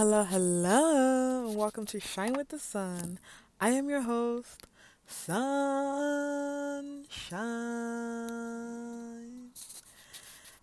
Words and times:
hello, 0.00 0.24
hello, 0.24 1.52
welcome 1.54 1.84
to 1.84 2.00
Shine 2.00 2.32
with 2.32 2.48
the 2.48 2.58
Sun. 2.58 3.18
I 3.60 3.68
am 3.72 3.90
your 3.90 4.00
host, 4.00 4.66
Sunshine. 5.06 5.50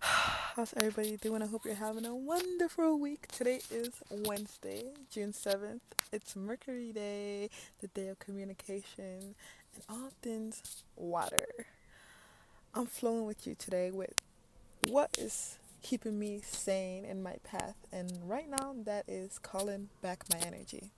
How's 0.00 0.74
everybody 0.76 1.16
doing? 1.18 1.40
I 1.40 1.46
hope 1.46 1.64
you're 1.64 1.76
having 1.76 2.04
a 2.04 2.16
wonderful 2.16 2.98
week. 2.98 3.28
Today 3.28 3.60
is 3.70 3.90
Wednesday, 4.10 4.82
June 5.08 5.32
7th. 5.32 5.82
It's 6.12 6.34
Mercury 6.34 6.90
Day, 6.90 7.48
the 7.80 7.86
day 7.86 8.08
of 8.08 8.18
communication 8.18 9.36
and 9.72 9.84
all 9.88 10.10
things 10.20 10.82
water. 10.96 11.66
I'm 12.74 12.86
flowing 12.86 13.24
with 13.24 13.46
you 13.46 13.54
today 13.54 13.92
with 13.92 14.14
what 14.88 15.16
is 15.16 15.58
keeping 15.82 16.18
me 16.18 16.40
sane 16.44 17.04
in 17.04 17.22
my 17.22 17.36
path. 17.44 17.76
And 17.92 18.12
right 18.24 18.48
now, 18.48 18.74
that 18.84 19.04
is 19.08 19.38
calling 19.38 19.88
back 20.02 20.24
my 20.32 20.38
energy. 20.40 20.90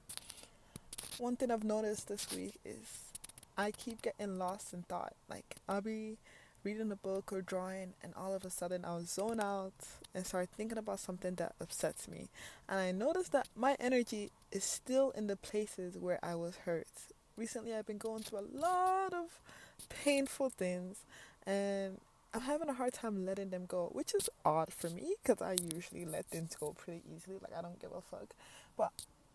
One 1.18 1.36
thing 1.36 1.50
I've 1.50 1.64
noticed 1.64 2.08
this 2.08 2.26
week 2.34 2.58
is 2.64 3.12
I 3.56 3.70
keep 3.70 4.02
getting 4.02 4.38
lost 4.38 4.72
in 4.72 4.82
thought. 4.82 5.14
Like, 5.28 5.56
I'll 5.68 5.82
be 5.82 6.16
reading 6.62 6.90
a 6.92 6.96
book 6.96 7.32
or 7.32 7.40
drawing, 7.40 7.94
and 8.02 8.12
all 8.16 8.34
of 8.34 8.44
a 8.44 8.50
sudden, 8.50 8.84
I'll 8.84 9.04
zone 9.04 9.40
out 9.40 9.72
and 10.14 10.26
start 10.26 10.48
thinking 10.56 10.78
about 10.78 11.00
something 11.00 11.34
that 11.36 11.54
upsets 11.60 12.08
me. 12.08 12.28
And 12.68 12.78
I 12.78 12.92
notice 12.92 13.28
that 13.30 13.48
my 13.56 13.76
energy 13.80 14.30
is 14.52 14.64
still 14.64 15.10
in 15.10 15.26
the 15.26 15.36
places 15.36 15.96
where 15.98 16.18
I 16.22 16.34
was 16.34 16.56
hurt. 16.64 16.88
Recently, 17.36 17.74
I've 17.74 17.86
been 17.86 17.98
going 17.98 18.22
through 18.22 18.40
a 18.40 18.58
lot 18.58 19.14
of 19.14 19.40
painful 19.88 20.50
things, 20.50 20.98
and 21.46 21.98
I'm 22.32 22.42
having 22.42 22.68
a 22.68 22.74
hard 22.74 22.92
time 22.92 23.24
letting 23.26 23.50
them 23.50 23.64
go, 23.66 23.88
which 23.92 24.14
is 24.14 24.28
odd 24.44 24.72
for 24.72 24.88
me 24.88 25.14
because 25.22 25.42
I 25.42 25.56
usually 25.74 26.04
let 26.04 26.26
things 26.26 26.54
go 26.54 26.72
pretty 26.78 27.02
easily. 27.12 27.38
Like, 27.42 27.56
I 27.56 27.62
don't 27.62 27.80
give 27.80 27.90
a 27.90 28.00
fuck. 28.00 28.34
But 28.76 28.92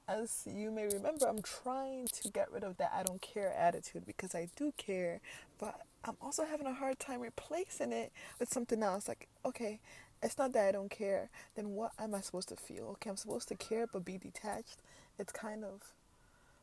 as 0.07 0.47
you 0.49 0.71
may 0.71 0.85
remember, 0.85 1.27
I'm 1.27 1.41
trying 1.41 2.07
to 2.07 2.29
get 2.29 2.51
rid 2.51 2.63
of 2.63 2.77
that 2.77 2.93
I 2.95 3.03
don't 3.03 3.21
care 3.21 3.53
attitude 3.53 4.05
because 4.05 4.33
I 4.33 4.47
do 4.55 4.73
care, 4.77 5.19
but 5.59 5.81
I'm 6.05 6.15
also 6.21 6.45
having 6.45 6.67
a 6.67 6.73
hard 6.73 6.99
time 6.99 7.19
replacing 7.19 7.91
it 7.91 8.13
with 8.39 8.53
something 8.53 8.81
else. 8.81 9.09
Like, 9.09 9.27
okay, 9.43 9.79
it's 10.23 10.37
not 10.37 10.53
that 10.53 10.67
I 10.67 10.71
don't 10.71 10.91
care, 10.91 11.29
then 11.55 11.71
what 11.75 11.91
am 11.99 12.15
I 12.15 12.21
supposed 12.21 12.49
to 12.49 12.55
feel? 12.55 12.85
Okay, 12.93 13.09
I'm 13.09 13.17
supposed 13.17 13.49
to 13.49 13.55
care 13.55 13.87
but 13.87 14.05
be 14.05 14.17
detached. 14.17 14.77
It's 15.19 15.33
kind 15.33 15.65
of 15.65 15.81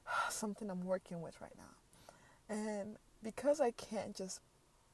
something 0.30 0.70
I'm 0.70 0.86
working 0.86 1.20
with 1.20 1.40
right 1.42 1.52
now. 1.58 2.54
And 2.56 2.96
because 3.22 3.60
I 3.60 3.70
can't 3.72 4.16
just 4.16 4.40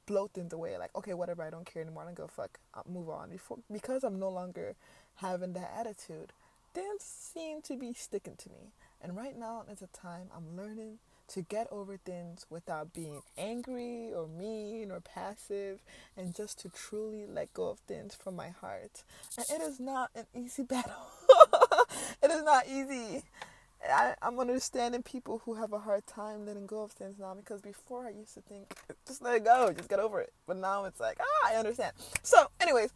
blow 0.09 0.27
things 0.27 0.53
away. 0.53 0.77
Like, 0.79 0.91
okay, 0.97 1.15
whatever, 1.15 1.43
I 1.43 1.51
don't 1.51 1.67
care 1.67 1.83
anymore. 1.83 2.03
I 2.03 2.07
don't 2.07 2.17
give 2.17 2.25
a 2.25 2.29
fuck. 2.29 2.59
I'll 2.75 2.87
move 2.91 3.11
on. 3.11 3.31
Before, 3.31 3.59
because 3.71 4.03
I'm 4.03 4.19
no 4.19 4.31
longer 4.31 4.75
having 5.17 5.53
that 5.53 5.73
attitude, 5.79 6.33
things 6.75 7.03
seem 7.03 7.61
to 7.63 7.77
be 7.77 7.93
sticking 7.93 8.37
to 8.37 8.49
me. 8.49 8.73
And 9.01 9.17
right 9.17 9.39
now 9.39 9.65
is 9.71 9.83
a 9.83 9.87
time 9.89 10.29
I'm 10.35 10.57
learning 10.57 10.99
to 11.29 11.43
get 11.43 11.69
over 11.71 11.99
things 11.99 12.47
without 12.49 12.95
being 12.95 13.21
angry 13.37 14.11
or 14.15 14.27
mean 14.27 14.91
or 14.91 15.01
passive 15.01 15.83
and 16.17 16.35
just 16.35 16.59
to 16.61 16.71
truly 16.71 17.27
let 17.27 17.53
go 17.53 17.69
of 17.69 17.79
things 17.81 18.15
from 18.15 18.35
my 18.35 18.49
heart. 18.49 19.05
And 19.37 19.45
it 19.51 19.63
is 19.63 19.79
not 19.79 20.11
an 20.15 20.25
easy 20.35 20.63
battle. 20.63 21.07
it 22.23 22.31
is 22.31 22.43
not 22.43 22.67
easy. 22.67 23.23
I, 23.85 24.15
I'm 24.23 24.39
understanding 24.39 25.03
people 25.03 25.43
who 25.45 25.55
have 25.55 25.73
a 25.73 25.79
hard 25.79 26.07
time 26.07 26.45
letting 26.45 26.67
go 26.67 26.83
of 26.83 26.93
things 26.93 27.19
now 27.19 27.35
because 27.35 27.61
before 27.61 28.07
I 28.07 28.11
used 28.11 28.35
to 28.35 28.41
think, 28.41 28.75
just 29.07 29.23
let 29.23 29.37
it 29.37 29.45
go, 29.45 29.73
just 29.73 29.89
get 29.89 30.01
over 30.01 30.21
it. 30.21 30.33
But 30.47 30.57
now 30.57 30.85
it's 30.85 31.01
like, 31.01 31.19
ah, 31.21 31.51
I 31.53 31.57
understand. 31.57 31.93
So, 32.23 32.49
anyways, 32.61 32.93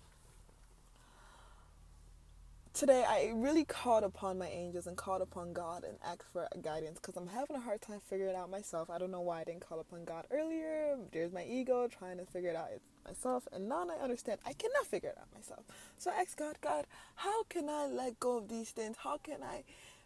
today 2.74 3.04
I 3.06 3.32
really 3.34 3.64
called 3.64 4.02
upon 4.02 4.38
my 4.38 4.48
angels 4.48 4.86
and 4.86 4.96
called 4.96 5.22
upon 5.22 5.52
God 5.52 5.84
and 5.84 5.98
asked 6.04 6.24
for 6.32 6.48
guidance 6.62 6.98
because 6.98 7.16
I'm 7.16 7.28
having 7.28 7.56
a 7.56 7.60
hard 7.60 7.80
time 7.80 8.00
figuring 8.08 8.34
it 8.34 8.36
out 8.36 8.50
myself. 8.50 8.90
I 8.90 8.98
don't 8.98 9.10
know 9.10 9.20
why 9.20 9.42
I 9.42 9.44
didn't 9.44 9.66
call 9.66 9.78
upon 9.80 10.04
God 10.04 10.26
earlier. 10.30 10.96
There's 11.12 11.32
my 11.32 11.44
ego 11.44 11.86
trying 11.86 12.18
to 12.18 12.24
figure 12.24 12.50
it 12.50 12.56
out 12.56 12.70
myself, 13.04 13.46
and 13.52 13.68
now 13.68 13.86
I 13.88 14.02
understand 14.02 14.40
I 14.46 14.52
cannot 14.52 14.86
figure 14.86 15.10
it 15.10 15.18
out 15.18 15.28
myself. 15.34 15.60
So 15.98 16.10
I 16.10 16.22
asked 16.22 16.36
God, 16.36 16.56
God, 16.60 16.86
how 17.16 17.44
can 17.44 17.68
I 17.68 17.86
let 17.86 18.18
go 18.18 18.38
of 18.38 18.48
these 18.48 18.70
things? 18.70 18.96
How 18.98 19.18
can 19.18 19.42
I 19.42 19.64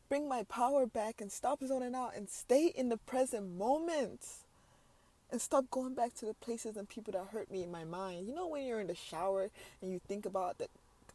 bring 0.09 0.29
my 0.29 0.43
power 0.45 0.87
back 0.87 1.21
and 1.21 1.31
stop 1.31 1.63
zoning 1.65 1.95
out 1.95 2.13
and 2.17 2.29
stay 2.29 2.73
in 2.75 2.89
the 2.89 2.97
present 2.97 3.57
moment 3.57 4.21
and 5.31 5.41
stop 5.41 5.71
going 5.71 5.95
back 5.95 6.15
to 6.15 6.27
the 6.27 6.35
places 6.35 6.77
and 6.77 6.89
people 6.89 7.13
that 7.13 7.27
hurt 7.33 7.51
me 7.51 7.63
in 7.63 7.71
my 7.71 7.85
mind. 7.85 8.27
You 8.27 8.35
know, 8.35 8.47
when 8.47 8.65
you're 8.65 8.81
in 8.81 8.87
the 8.87 8.95
shower 8.95 9.51
and 9.83 9.91
you 9.91 10.01
think 10.07 10.25
about 10.25 10.59
the 10.59 10.69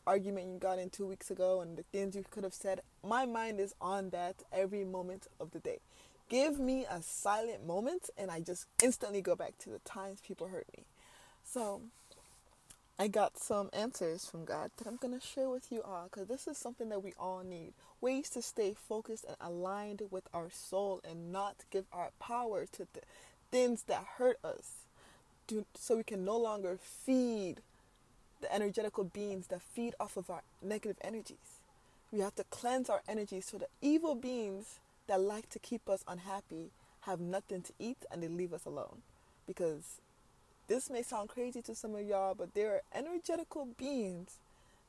argument 0.05 0.47
you 0.47 0.57
got 0.57 0.79
in 0.79 0.89
two 0.89 1.05
weeks 1.05 1.31
ago 1.31 1.61
and 1.61 1.77
the 1.77 1.83
things 1.83 2.15
you 2.15 2.25
could 2.29 2.43
have 2.43 2.53
said, 2.53 2.81
my 3.07 3.25
mind 3.25 3.59
is 3.59 3.73
on 3.79 4.09
that 4.09 4.35
every 4.51 4.83
moment 4.83 5.27
of 5.39 5.51
the 5.51 5.59
day. 5.59 5.79
Give 6.29 6.59
me 6.59 6.85
a 6.89 7.01
silent 7.01 7.65
moment 7.65 8.09
and 8.17 8.31
I 8.31 8.39
just 8.39 8.65
instantly 8.83 9.21
go 9.21 9.35
back 9.35 9.57
to 9.59 9.69
the 9.69 9.79
times 9.79 10.21
people 10.21 10.47
hurt 10.47 10.67
me. 10.75 10.83
So, 11.43 11.81
I 12.99 13.07
got 13.07 13.37
some 13.37 13.69
answers 13.73 14.25
from 14.27 14.45
God 14.45 14.71
that 14.77 14.87
I'm 14.87 14.97
going 14.97 15.19
to 15.19 15.25
share 15.25 15.49
with 15.49 15.71
you 15.71 15.81
all 15.81 16.03
because 16.03 16.27
this 16.27 16.47
is 16.47 16.57
something 16.57 16.89
that 16.89 17.03
we 17.03 17.13
all 17.19 17.43
need 17.43 17.73
ways 18.01 18.29
to 18.31 18.41
stay 18.41 18.73
focused 18.73 19.25
and 19.25 19.37
aligned 19.39 20.01
with 20.09 20.23
our 20.33 20.49
soul 20.49 21.01
and 21.07 21.31
not 21.31 21.57
give 21.69 21.85
our 21.93 22.09
power 22.19 22.65
to 22.65 22.87
th- 22.93 23.05
things 23.51 23.83
that 23.83 24.03
hurt 24.17 24.37
us 24.43 24.85
to, 25.47 25.65
so 25.75 25.97
we 25.97 26.03
can 26.03 26.25
no 26.25 26.37
longer 26.37 26.77
feed 26.81 27.57
the 28.41 28.53
energetical 28.53 29.03
beings 29.03 29.47
that 29.47 29.61
feed 29.61 29.93
off 29.99 30.17
of 30.17 30.29
our 30.29 30.41
negative 30.61 30.97
energies. 31.03 31.59
We 32.11 32.19
have 32.19 32.35
to 32.35 32.43
cleanse 32.45 32.89
our 32.89 33.01
energy 33.07 33.39
so 33.39 33.57
the 33.57 33.67
evil 33.81 34.15
beings 34.15 34.79
that 35.07 35.21
like 35.21 35.49
to 35.49 35.59
keep 35.59 35.87
us 35.87 36.03
unhappy 36.07 36.71
have 37.01 37.19
nothing 37.19 37.61
to 37.61 37.73
eat 37.79 37.97
and 38.11 38.21
they 38.21 38.27
leave 38.27 38.53
us 38.53 38.65
alone. 38.65 39.01
Because 39.47 40.01
this 40.67 40.89
may 40.89 41.03
sound 41.03 41.29
crazy 41.29 41.61
to 41.63 41.75
some 41.75 41.95
of 41.95 42.05
y'all, 42.05 42.35
but 42.35 42.53
there 42.53 42.73
are 42.73 42.81
energetical 42.93 43.67
beings 43.77 44.37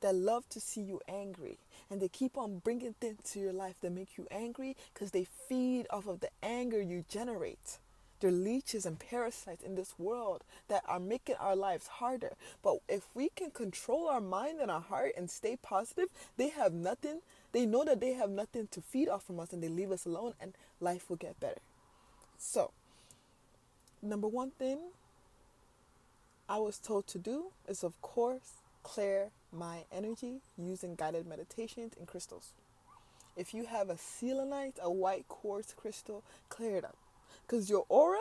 that 0.02 0.14
love 0.14 0.48
to 0.50 0.60
see 0.60 0.82
you 0.82 1.00
angry 1.08 1.58
and 1.90 2.00
they 2.00 2.08
keep 2.08 2.36
on 2.36 2.58
bringing 2.58 2.94
things 3.00 3.18
to 3.32 3.40
your 3.40 3.52
life 3.52 3.76
that 3.80 3.92
make 3.92 4.16
you 4.16 4.26
angry 4.30 4.76
because 4.92 5.10
they 5.10 5.26
feed 5.48 5.86
off 5.90 6.06
of 6.06 6.20
the 6.20 6.30
anger 6.42 6.80
you 6.80 7.04
generate. 7.08 7.78
They're 8.20 8.30
leeches 8.30 8.86
and 8.86 9.00
parasites 9.00 9.64
in 9.64 9.74
this 9.74 9.98
world 9.98 10.44
that 10.68 10.84
are 10.86 11.00
making 11.00 11.34
our 11.40 11.56
lives 11.56 11.88
harder. 11.88 12.34
But 12.62 12.76
if 12.88 13.08
we 13.14 13.30
can 13.30 13.50
control 13.50 14.06
our 14.06 14.20
mind 14.20 14.60
and 14.60 14.70
our 14.70 14.80
heart 14.80 15.12
and 15.16 15.28
stay 15.28 15.56
positive, 15.56 16.06
they 16.36 16.50
have 16.50 16.72
nothing. 16.72 17.22
They 17.50 17.66
know 17.66 17.84
that 17.84 18.00
they 18.00 18.12
have 18.12 18.30
nothing 18.30 18.68
to 18.70 18.80
feed 18.80 19.08
off 19.08 19.24
from 19.24 19.40
us 19.40 19.52
and 19.52 19.60
they 19.60 19.68
leave 19.68 19.90
us 19.90 20.06
alone 20.06 20.34
and 20.40 20.54
life 20.80 21.10
will 21.10 21.16
get 21.16 21.40
better. 21.40 21.60
So, 22.38 22.70
number 24.00 24.28
one 24.28 24.52
thing 24.52 24.78
I 26.48 26.58
was 26.58 26.78
told 26.78 27.08
to 27.08 27.18
do 27.18 27.46
is, 27.68 27.82
of 27.82 28.00
course, 28.02 28.62
clear 28.84 29.30
my 29.52 29.84
energy 29.92 30.40
using 30.56 30.94
guided 30.94 31.26
meditations 31.26 31.92
and 31.98 32.06
crystals. 32.06 32.52
If 33.36 33.54
you 33.54 33.66
have 33.66 33.88
a 33.88 33.96
selenite, 33.96 34.78
a 34.82 34.90
white 34.90 35.28
quartz 35.28 35.74
crystal, 35.74 36.22
clear 36.48 36.76
it 36.76 36.84
up. 36.84 36.96
Because 37.46 37.70
your 37.70 37.84
aura 37.88 38.20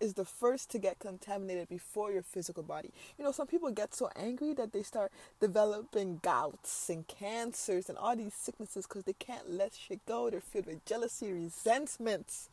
is 0.00 0.14
the 0.14 0.24
first 0.24 0.70
to 0.70 0.78
get 0.78 0.98
contaminated 0.98 1.68
before 1.68 2.12
your 2.12 2.22
physical 2.22 2.62
body. 2.62 2.90
You 3.18 3.24
know, 3.24 3.32
some 3.32 3.46
people 3.46 3.70
get 3.70 3.94
so 3.94 4.10
angry 4.16 4.52
that 4.54 4.72
they 4.72 4.82
start 4.82 5.12
developing 5.40 6.20
gouts 6.22 6.88
and 6.90 7.06
cancers 7.06 7.88
and 7.88 7.96
all 7.96 8.16
these 8.16 8.34
sicknesses 8.34 8.86
because 8.86 9.04
they 9.04 9.14
can't 9.14 9.50
let 9.50 9.74
shit 9.74 10.04
go. 10.06 10.30
They're 10.30 10.40
filled 10.40 10.66
with 10.66 10.84
jealousy, 10.84 11.32
resentments. 11.32 12.48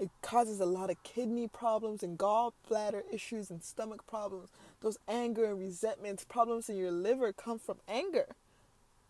It 0.00 0.10
causes 0.22 0.60
a 0.60 0.66
lot 0.66 0.90
of 0.90 1.02
kidney 1.02 1.48
problems 1.48 2.02
and 2.02 2.18
gallbladder 2.18 3.02
issues 3.12 3.50
and 3.50 3.62
stomach 3.62 4.06
problems. 4.06 4.48
Those 4.82 4.98
anger 5.08 5.44
and 5.44 5.60
resentments, 5.60 6.24
problems 6.24 6.68
in 6.68 6.76
your 6.76 6.90
liver 6.90 7.32
come 7.32 7.58
from 7.58 7.78
anger. 7.88 8.26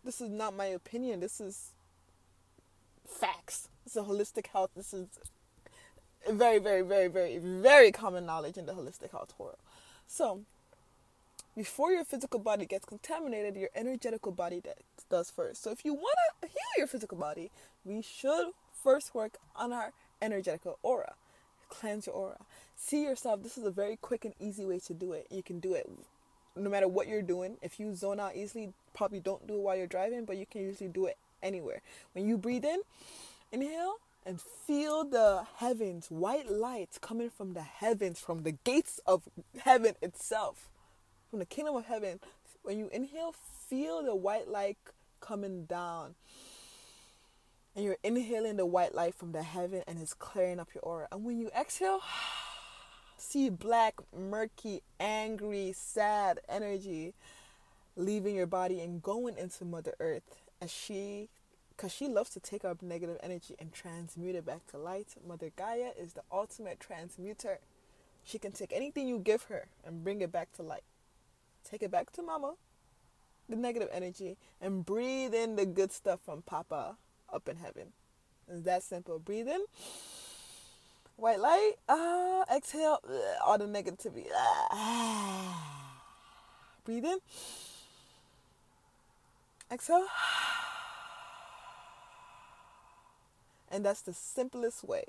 This 0.03 0.21
is 0.21 0.29
not 0.29 0.55
my 0.55 0.65
opinion. 0.65 1.19
This 1.19 1.41
is 1.41 1.71
facts. 3.07 3.69
This 3.83 3.95
is 3.95 4.03
holistic 4.03 4.47
health. 4.47 4.69
This 4.75 4.93
is 4.93 5.07
very, 6.29 6.59
very, 6.59 6.81
very, 6.81 7.07
very, 7.07 7.37
very 7.39 7.91
common 7.91 8.25
knowledge 8.25 8.57
in 8.57 8.65
the 8.65 8.73
holistic 8.73 9.11
health 9.11 9.33
world. 9.37 9.57
So, 10.07 10.41
before 11.55 11.91
your 11.91 12.03
physical 12.03 12.39
body 12.39 12.65
gets 12.65 12.85
contaminated, 12.85 13.55
your 13.55 13.69
energetical 13.75 14.31
body 14.31 14.61
does 15.09 15.31
first. 15.31 15.63
So, 15.63 15.71
if 15.71 15.83
you 15.83 15.93
want 15.93 16.17
to 16.41 16.47
heal 16.47 16.57
your 16.77 16.87
physical 16.87 17.17
body, 17.17 17.51
we 17.83 18.01
should 18.01 18.51
first 18.83 19.15
work 19.15 19.37
on 19.55 19.73
our 19.73 19.91
energetical 20.21 20.77
aura. 20.83 21.15
Cleanse 21.79 22.05
your 22.05 22.15
aura. 22.15 22.37
See 22.75 23.03
yourself. 23.03 23.41
This 23.41 23.57
is 23.57 23.65
a 23.65 23.71
very 23.71 23.97
quick 23.97 24.25
and 24.25 24.35
easy 24.39 24.63
way 24.63 24.77
to 24.79 24.93
do 24.93 25.13
it. 25.13 25.25
You 25.31 25.41
can 25.41 25.59
do 25.59 25.73
it 25.73 25.89
no 26.55 26.69
matter 26.69 26.87
what 26.87 27.07
you're 27.07 27.23
doing. 27.23 27.57
If 27.63 27.79
you 27.79 27.95
zone 27.95 28.19
out 28.19 28.35
easily, 28.35 28.73
probably 28.93 29.19
don't 29.19 29.47
do 29.47 29.55
it 29.55 29.61
while 29.61 29.75
you're 29.75 29.87
driving, 29.87 30.25
but 30.25 30.37
you 30.37 30.45
can 30.45 30.61
usually 30.61 30.89
do 30.89 31.07
it 31.07 31.17
anywhere. 31.41 31.81
When 32.13 32.27
you 32.27 32.37
breathe 32.37 32.63
in, 32.63 32.81
inhale 33.51 33.95
and 34.23 34.39
feel 34.39 35.03
the 35.03 35.47
heavens, 35.57 36.11
white 36.11 36.49
lights 36.49 36.99
coming 36.99 37.31
from 37.31 37.53
the 37.53 37.63
heavens, 37.63 38.19
from 38.19 38.43
the 38.43 38.51
gates 38.51 38.99
of 39.07 39.23
heaven 39.63 39.95
itself, 40.01 40.69
from 41.31 41.39
the 41.39 41.45
kingdom 41.45 41.75
of 41.75 41.85
heaven. 41.85 42.19
When 42.61 42.77
you 42.77 42.87
inhale, 42.93 43.33
feel 43.67 44.03
the 44.03 44.15
white 44.15 44.47
light 44.47 44.77
coming 45.19 45.65
down 45.65 46.13
And 47.75 47.83
you're 47.83 47.97
inhaling 48.03 48.57
the 48.57 48.65
white 48.65 48.93
light 48.93 49.15
from 49.15 49.31
the 49.31 49.43
heaven 49.43 49.83
and 49.87 49.99
it's 49.99 50.13
clearing 50.13 50.59
up 50.59 50.69
your 50.75 50.83
aura. 50.83 51.07
And 51.11 51.23
when 51.23 51.39
you 51.39 51.49
exhale, 51.59 52.01
see 53.17 53.49
black, 53.49 53.95
murky, 54.15 54.81
angry, 54.99 55.73
sad 55.75 56.39
energy 56.47 57.13
leaving 57.95 58.35
your 58.35 58.47
body 58.47 58.79
and 58.79 59.01
going 59.01 59.37
into 59.37 59.65
Mother 59.65 59.93
Earth 59.99 60.41
as 60.61 60.71
she 60.71 61.29
because 61.75 61.91
she 61.91 62.07
loves 62.07 62.29
to 62.31 62.39
take 62.39 62.63
up 62.63 62.81
negative 62.81 63.17
energy 63.23 63.55
and 63.59 63.73
transmute 63.73 64.35
it 64.35 64.45
back 64.45 64.65
to 64.67 64.77
light. 64.77 65.15
Mother 65.27 65.51
Gaia 65.55 65.89
is 65.99 66.13
the 66.13 66.21
ultimate 66.31 66.79
transmuter. 66.79 67.59
She 68.23 68.37
can 68.37 68.51
take 68.51 68.71
anything 68.71 69.07
you 69.07 69.19
give 69.19 69.43
her 69.43 69.67
and 69.83 70.03
bring 70.03 70.21
it 70.21 70.31
back 70.31 70.53
to 70.53 70.61
light. 70.61 70.83
Take 71.63 71.81
it 71.81 71.91
back 71.91 72.11
to 72.13 72.21
Mama, 72.21 72.53
the 73.49 73.55
negative 73.55 73.89
energy, 73.91 74.37
and 74.61 74.85
breathe 74.85 75.33
in 75.33 75.55
the 75.55 75.65
good 75.65 75.91
stuff 75.91 76.19
from 76.23 76.43
Papa 76.43 76.97
up 77.33 77.49
in 77.49 77.57
heaven. 77.57 77.93
It's 78.47 78.61
that 78.63 78.83
simple. 78.83 79.19
Breathe 79.19 79.47
in. 79.47 79.61
White 81.15 81.39
light. 81.39 81.73
Uh, 81.87 82.43
exhale. 82.53 82.99
All 83.45 83.57
the 83.57 83.65
negativity. 83.65 84.27
Ah. 84.33 85.99
Breathe 86.85 87.05
in. 87.05 87.17
Exhale. 89.71 90.05
And 93.71 93.85
that's 93.85 94.01
the 94.01 94.13
simplest 94.13 94.83
way. 94.83 95.05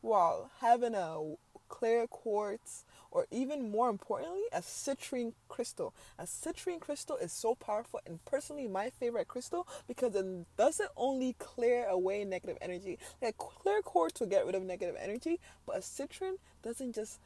While 0.00 0.50
having 0.60 0.94
a 0.94 1.34
clear 1.68 2.06
quartz, 2.06 2.84
or 3.16 3.26
even 3.30 3.70
more 3.70 3.88
importantly, 3.88 4.42
a 4.52 4.60
citrine 4.60 5.32
crystal. 5.48 5.94
A 6.18 6.24
citrine 6.24 6.78
crystal 6.78 7.16
is 7.16 7.32
so 7.32 7.54
powerful, 7.54 7.98
and 8.04 8.22
personally, 8.26 8.68
my 8.68 8.90
favorite 8.90 9.26
crystal 9.26 9.66
because 9.88 10.14
it 10.14 10.26
doesn't 10.58 10.90
only 10.98 11.34
clear 11.38 11.86
away 11.86 12.24
negative 12.24 12.58
energy. 12.60 12.98
Like 13.22 13.30
a 13.30 13.38
clear 13.38 13.80
quartz 13.80 14.20
will 14.20 14.26
get 14.26 14.44
rid 14.44 14.54
of 14.54 14.62
negative 14.62 14.96
energy, 15.00 15.40
but 15.66 15.76
a 15.76 15.80
citrine 15.80 16.36
doesn't 16.62 16.94
just 16.94 17.18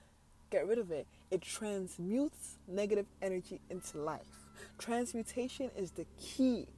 get 0.50 0.64
rid 0.68 0.78
of 0.78 0.92
it, 0.92 1.08
it 1.32 1.42
transmutes 1.42 2.58
negative 2.68 3.06
energy 3.20 3.60
into 3.68 3.98
life. 3.98 4.46
Transmutation 4.78 5.72
is 5.76 5.90
the 5.90 6.06
key 6.20 6.68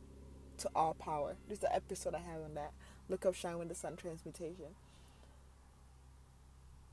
to 0.56 0.70
all 0.75 0.94
power. 0.94 1.37
There's 1.49 1.62
an 1.62 1.70
episode 1.73 2.15
I 2.15 2.20
have 2.20 2.43
on 2.43 2.55
that. 2.55 2.73
Look 3.11 3.26
up 3.26 3.35
Shine 3.35 3.58
with 3.58 3.69
the 3.69 3.75
Sun 3.75 3.97
Transmutation. 3.97 4.75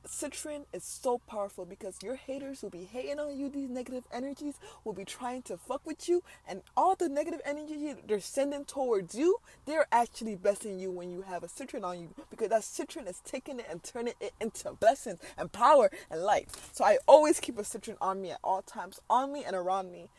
Citrine 0.08 0.66
is 0.74 0.84
so 0.84 1.20
powerful 1.28 1.66
because 1.66 1.98
your 2.02 2.16
haters 2.16 2.62
will 2.62 2.70
be 2.70 2.86
hating 2.86 3.20
on 3.20 3.38
you. 3.38 3.50
These 3.50 3.70
negative 3.70 4.06
energies 4.12 4.56
will 4.84 4.94
be 4.94 5.06
trying 5.06 5.42
to 5.44 5.58
fuck 5.58 5.86
with 5.86 6.08
you, 6.08 6.24
and 6.48 6.62
all 6.76 6.96
the 6.96 7.10
negative 7.10 7.42
energy 7.46 7.94
they're 8.08 8.20
sending 8.20 8.66
towards 8.66 9.14
you, 9.14 9.38
they're 9.66 9.88
actually 9.92 10.36
blessing 10.36 10.80
you 10.80 10.90
when 10.90 11.12
you 11.12 11.24
have 11.24 11.44
a 11.44 11.48
citrine 11.48 11.84
on 11.84 12.00
you 12.00 12.10
because 12.30 12.50
that 12.50 12.62
citrine 12.62 13.08
is 13.08 13.22
taking 13.26 13.60
it 13.60 13.68
and 13.70 13.84
turning 13.84 14.14
it 14.20 14.34
into 14.40 14.72
blessings 14.74 15.20
and 15.38 15.52
power 15.52 15.92
and 16.10 16.22
light. 16.22 16.50
So 16.72 16.84
I 16.86 16.98
always 17.08 17.40
keep 17.40 17.58
a 17.60 17.64
citrine 17.64 17.98
on 18.02 18.22
me 18.22 18.32
at 18.32 18.40
all 18.44 18.62
times, 18.62 19.00
on 19.10 19.34
me 19.34 19.44
and 19.44 19.56
around 19.56 19.92
me 19.92 20.10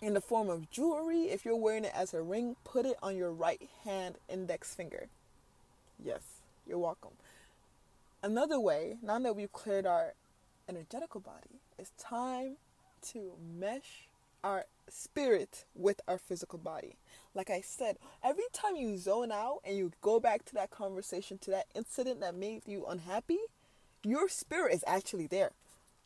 in 0.00 0.14
the 0.14 0.20
form 0.20 0.50
of 0.50 0.70
jewelry. 0.70 1.24
If 1.24 1.44
you're 1.44 1.56
wearing 1.56 1.84
it 1.84 1.92
as 1.94 2.12
a 2.12 2.20
ring, 2.20 2.56
put 2.64 2.84
it 2.84 2.96
on 3.02 3.16
your 3.16 3.32
right 3.32 3.62
hand 3.84 4.16
index 4.28 4.74
finger. 4.74 5.08
Yes, 6.02 6.20
you're 6.66 6.78
welcome. 6.78 7.12
Another 8.26 8.58
way, 8.58 8.96
now 9.04 9.20
that 9.20 9.36
we've 9.36 9.52
cleared 9.52 9.86
our 9.86 10.14
energetical 10.68 11.20
body, 11.20 11.60
it's 11.78 11.92
time 11.96 12.56
to 13.12 13.34
mesh 13.40 14.08
our 14.42 14.64
spirit 14.88 15.64
with 15.76 16.00
our 16.08 16.18
physical 16.18 16.58
body. 16.58 16.96
Like 17.36 17.50
I 17.50 17.60
said, 17.60 17.98
every 18.24 18.46
time 18.52 18.74
you 18.74 18.98
zone 18.98 19.30
out 19.30 19.60
and 19.64 19.76
you 19.76 19.92
go 20.00 20.18
back 20.18 20.44
to 20.46 20.54
that 20.54 20.72
conversation, 20.72 21.38
to 21.38 21.52
that 21.52 21.66
incident 21.76 22.18
that 22.18 22.34
made 22.34 22.62
you 22.66 22.84
unhappy, 22.86 23.38
your 24.02 24.28
spirit 24.28 24.74
is 24.74 24.82
actually 24.88 25.28
there. 25.28 25.52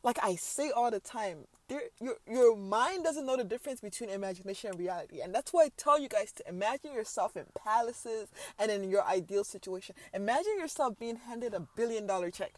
Like 0.03 0.19
I 0.23 0.35
say 0.35 0.71
all 0.71 0.91
the 0.91 1.01
time, 1.01 1.47
there, 1.71 1.83
your 2.01 2.17
your 2.31 2.57
mind 2.57 3.05
doesn't 3.05 3.25
know 3.25 3.37
the 3.37 3.45
difference 3.45 3.81
between 3.81 4.11
imagination 4.11 4.71
and 4.71 4.79
reality, 4.79 5.21
and 5.21 5.33
that's 5.35 5.53
why 5.53 5.65
I 5.65 5.71
tell 5.77 5.99
you 5.99 6.09
guys 6.09 6.33
to 6.33 6.49
imagine 6.49 6.93
yourself 6.93 7.37
in 7.37 7.45
palaces 7.57 8.29
and 8.59 8.71
in 8.71 8.91
your 8.91 9.05
ideal 9.05 9.45
situation. 9.45 9.95
Imagine 10.13 10.59
yourself 10.59 10.99
being 10.99 11.17
handed 11.17 11.55
a 11.55 11.61
billion 11.61 12.07
dollar 12.07 12.31
check, 12.31 12.55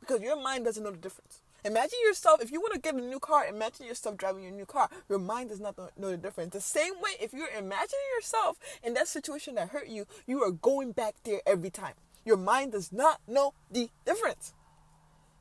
because 0.00 0.22
your 0.22 0.40
mind 0.40 0.64
doesn't 0.64 0.82
know 0.82 0.92
the 0.92 0.96
difference. 0.96 1.42
Imagine 1.64 1.98
yourself 2.06 2.40
if 2.40 2.50
you 2.50 2.60
want 2.60 2.74
to 2.74 2.80
get 2.80 2.94
a 2.94 3.00
new 3.00 3.20
car. 3.20 3.46
Imagine 3.46 3.86
yourself 3.86 4.16
driving 4.16 4.42
your 4.42 4.52
new 4.52 4.66
car. 4.66 4.88
Your 5.08 5.18
mind 5.18 5.50
does 5.50 5.60
not 5.60 5.76
know 5.98 6.10
the 6.10 6.16
difference. 6.16 6.52
The 6.52 6.60
same 6.60 6.94
way, 7.00 7.12
if 7.20 7.32
you're 7.32 7.48
imagining 7.48 8.08
yourself 8.16 8.58
in 8.82 8.94
that 8.94 9.08
situation 9.08 9.56
that 9.56 9.68
hurt 9.70 9.88
you, 9.88 10.06
you 10.26 10.42
are 10.42 10.50
going 10.50 10.92
back 10.92 11.14
there 11.24 11.40
every 11.46 11.70
time. 11.70 11.94
Your 12.24 12.36
mind 12.36 12.72
does 12.72 12.92
not 12.92 13.20
know 13.26 13.54
the 13.70 13.90
difference. 14.04 14.54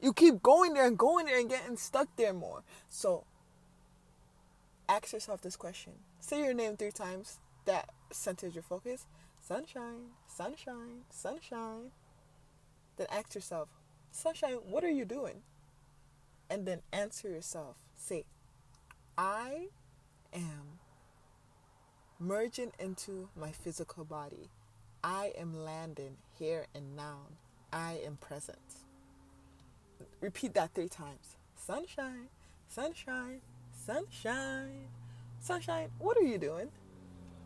You 0.01 0.13
keep 0.13 0.42
going 0.42 0.74
there 0.74 0.88
and 0.88 0.98
going 0.98 1.27
there 1.27 1.39
and 1.39 1.50
getting 1.50 1.77
stuck 1.77 2.07
there 2.15 2.33
more. 2.33 2.63
So 2.89 3.25
ask 4.89 5.13
yourself 5.13 5.42
this 5.42 5.56
question. 5.56 5.94
Say 6.19 6.44
your 6.44 6.53
name 6.53 6.75
three 6.75 6.92
times. 6.92 7.39
That 7.65 7.89
centers 8.12 8.56
your 8.56 8.63
focus. 8.63 9.06
Sunshine, 9.39 10.09
sunshine, 10.27 11.03
sunshine. 11.12 11.92
Then 12.98 13.07
ask 13.12 13.36
yourself, 13.36 13.69
Sunshine, 14.12 14.56
what 14.69 14.83
are 14.83 14.89
you 14.89 15.06
doing? 15.06 15.42
And 16.50 16.68
then 16.68 16.81
answer 16.92 17.30
yourself. 17.30 17.77
Say, 17.95 18.25
I 19.18 19.69
am 20.33 20.80
merging 22.19 22.74
into 22.77 23.30
my 23.36 23.51
physical 23.51 24.03
body. 24.03 24.50
I 25.03 25.33
am 25.38 25.53
landing 25.53 26.18
here 26.38 26.68
and 26.75 26.95
now. 26.95 27.27
I 27.71 28.01
am 28.06 28.18
present. 28.18 28.81
Repeat 30.19 30.53
that 30.53 30.74
three 30.74 30.89
times. 30.89 31.36
Sunshine, 31.56 32.27
sunshine, 32.68 33.42
sunshine, 33.86 34.88
sunshine. 35.39 35.89
What 36.00 36.18
are 36.18 36.24
you 36.24 36.38
doing? 36.38 36.69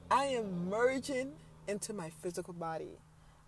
I 0.09 0.25
am 0.25 0.69
merging 0.69 1.33
into 1.67 1.93
my 1.93 2.09
physical 2.21 2.53
body. 2.53 2.99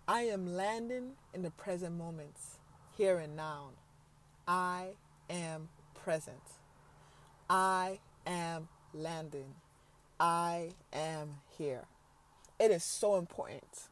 I 0.06 0.22
am 0.22 0.54
landing 0.54 1.12
in 1.34 1.42
the 1.42 1.50
present 1.50 1.96
moments, 1.96 2.58
here 2.96 3.18
and 3.18 3.36
now. 3.36 3.70
I 4.46 4.94
am 5.28 5.68
present. 5.94 6.42
I 7.48 8.00
am 8.26 8.68
landing. 8.94 9.54
I 10.18 10.70
am 10.92 11.36
here. 11.56 11.84
It 12.58 12.70
is 12.70 12.82
so 12.82 13.16
important 13.16 13.88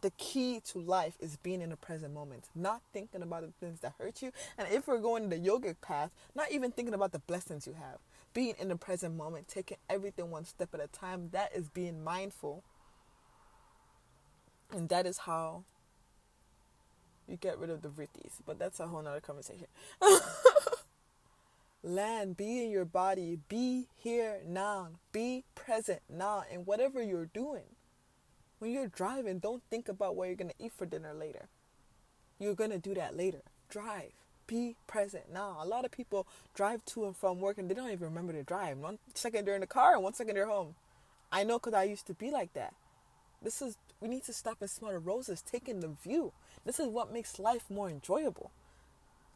the 0.00 0.10
key 0.10 0.60
to 0.66 0.78
life 0.78 1.16
is 1.20 1.36
being 1.36 1.60
in 1.60 1.70
the 1.70 1.76
present 1.76 2.14
moment, 2.14 2.44
not 2.54 2.82
thinking 2.92 3.22
about 3.22 3.42
the 3.42 3.52
things 3.60 3.80
that 3.80 3.94
hurt 3.98 4.22
you. 4.22 4.32
And 4.56 4.68
if 4.70 4.86
we're 4.86 4.98
going 4.98 5.28
the 5.28 5.38
yogic 5.38 5.76
path, 5.80 6.10
not 6.34 6.50
even 6.52 6.70
thinking 6.70 6.94
about 6.94 7.12
the 7.12 7.18
blessings 7.18 7.66
you 7.66 7.74
have. 7.74 7.98
Being 8.34 8.54
in 8.60 8.68
the 8.68 8.76
present 8.76 9.16
moment, 9.16 9.48
taking 9.48 9.78
everything 9.88 10.30
one 10.30 10.44
step 10.44 10.68
at 10.74 10.80
a 10.80 10.86
time, 10.86 11.30
that 11.32 11.50
is 11.54 11.68
being 11.68 12.04
mindful. 12.04 12.62
And 14.70 14.88
that 14.90 15.06
is 15.06 15.18
how 15.18 15.64
you 17.26 17.36
get 17.36 17.58
rid 17.58 17.70
of 17.70 17.82
the 17.82 17.88
vrittis. 17.88 18.40
But 18.46 18.58
that's 18.58 18.80
a 18.80 18.86
whole 18.86 19.02
nother 19.02 19.20
conversation. 19.20 19.66
Land, 21.82 22.36
be 22.36 22.62
in 22.62 22.70
your 22.70 22.84
body, 22.84 23.38
be 23.48 23.88
here 23.96 24.40
now, 24.46 24.88
be 25.12 25.44
present 25.54 26.00
now 26.08 26.44
in 26.50 26.60
whatever 26.60 27.02
you're 27.02 27.26
doing. 27.26 27.76
When 28.58 28.72
you're 28.72 28.88
driving, 28.88 29.38
don't 29.38 29.62
think 29.70 29.88
about 29.88 30.16
what 30.16 30.26
you're 30.26 30.36
going 30.36 30.50
to 30.50 30.64
eat 30.64 30.72
for 30.72 30.86
dinner 30.86 31.14
later. 31.14 31.48
You're 32.38 32.54
going 32.54 32.70
to 32.70 32.78
do 32.78 32.94
that 32.94 33.16
later. 33.16 33.42
Drive. 33.68 34.12
Be 34.46 34.76
present 34.86 35.32
now. 35.32 35.58
A 35.60 35.66
lot 35.66 35.84
of 35.84 35.90
people 35.90 36.26
drive 36.54 36.84
to 36.86 37.04
and 37.04 37.16
from 37.16 37.40
work 37.40 37.58
and 37.58 37.70
they 37.70 37.74
don't 37.74 37.90
even 37.90 38.08
remember 38.08 38.32
to 38.32 38.42
drive. 38.42 38.78
One 38.78 38.98
second 39.14 39.46
they're 39.46 39.54
in 39.54 39.60
the 39.60 39.66
car 39.66 39.94
and 39.94 40.02
one 40.02 40.14
second 40.14 40.36
they're 40.36 40.46
home. 40.46 40.74
I 41.30 41.44
know 41.44 41.58
because 41.58 41.74
I 41.74 41.84
used 41.84 42.06
to 42.06 42.14
be 42.14 42.30
like 42.30 42.54
that. 42.54 42.74
This 43.42 43.62
is, 43.62 43.76
we 44.00 44.08
need 44.08 44.24
to 44.24 44.32
stop 44.32 44.56
and 44.60 44.70
smell 44.70 44.92
the 44.92 44.98
roses, 44.98 45.42
taking 45.42 45.76
in 45.76 45.80
the 45.80 45.88
view. 45.88 46.32
This 46.64 46.80
is 46.80 46.88
what 46.88 47.12
makes 47.12 47.38
life 47.38 47.64
more 47.70 47.88
enjoyable. 47.88 48.50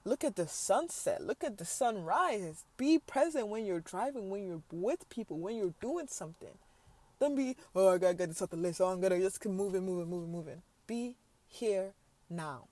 Look 0.04 0.24
at 0.24 0.34
the 0.34 0.48
sunset. 0.48 1.22
Look 1.22 1.44
at 1.44 1.58
the 1.58 1.64
sunrise. 1.64 2.64
Be 2.76 2.98
present 2.98 3.48
when 3.48 3.66
you're 3.66 3.80
driving, 3.80 4.30
when 4.30 4.44
you're 4.46 4.62
with 4.72 5.08
people, 5.10 5.38
when 5.38 5.56
you're 5.56 5.74
doing 5.80 6.08
something. 6.08 6.58
Don't 7.22 7.36
be, 7.36 7.54
oh, 7.76 7.88
I 7.88 7.98
gotta 7.98 8.14
get 8.14 8.30
this 8.30 8.42
off 8.42 8.50
the 8.50 8.56
list. 8.56 8.78
So 8.78 8.86
I'm 8.86 9.00
gonna 9.00 9.20
just 9.20 9.40
keep 9.40 9.52
moving, 9.52 9.86
moving, 9.86 10.10
moving, 10.10 10.32
moving. 10.32 10.62
Be 10.88 11.14
here 11.46 11.92
now. 12.28 12.66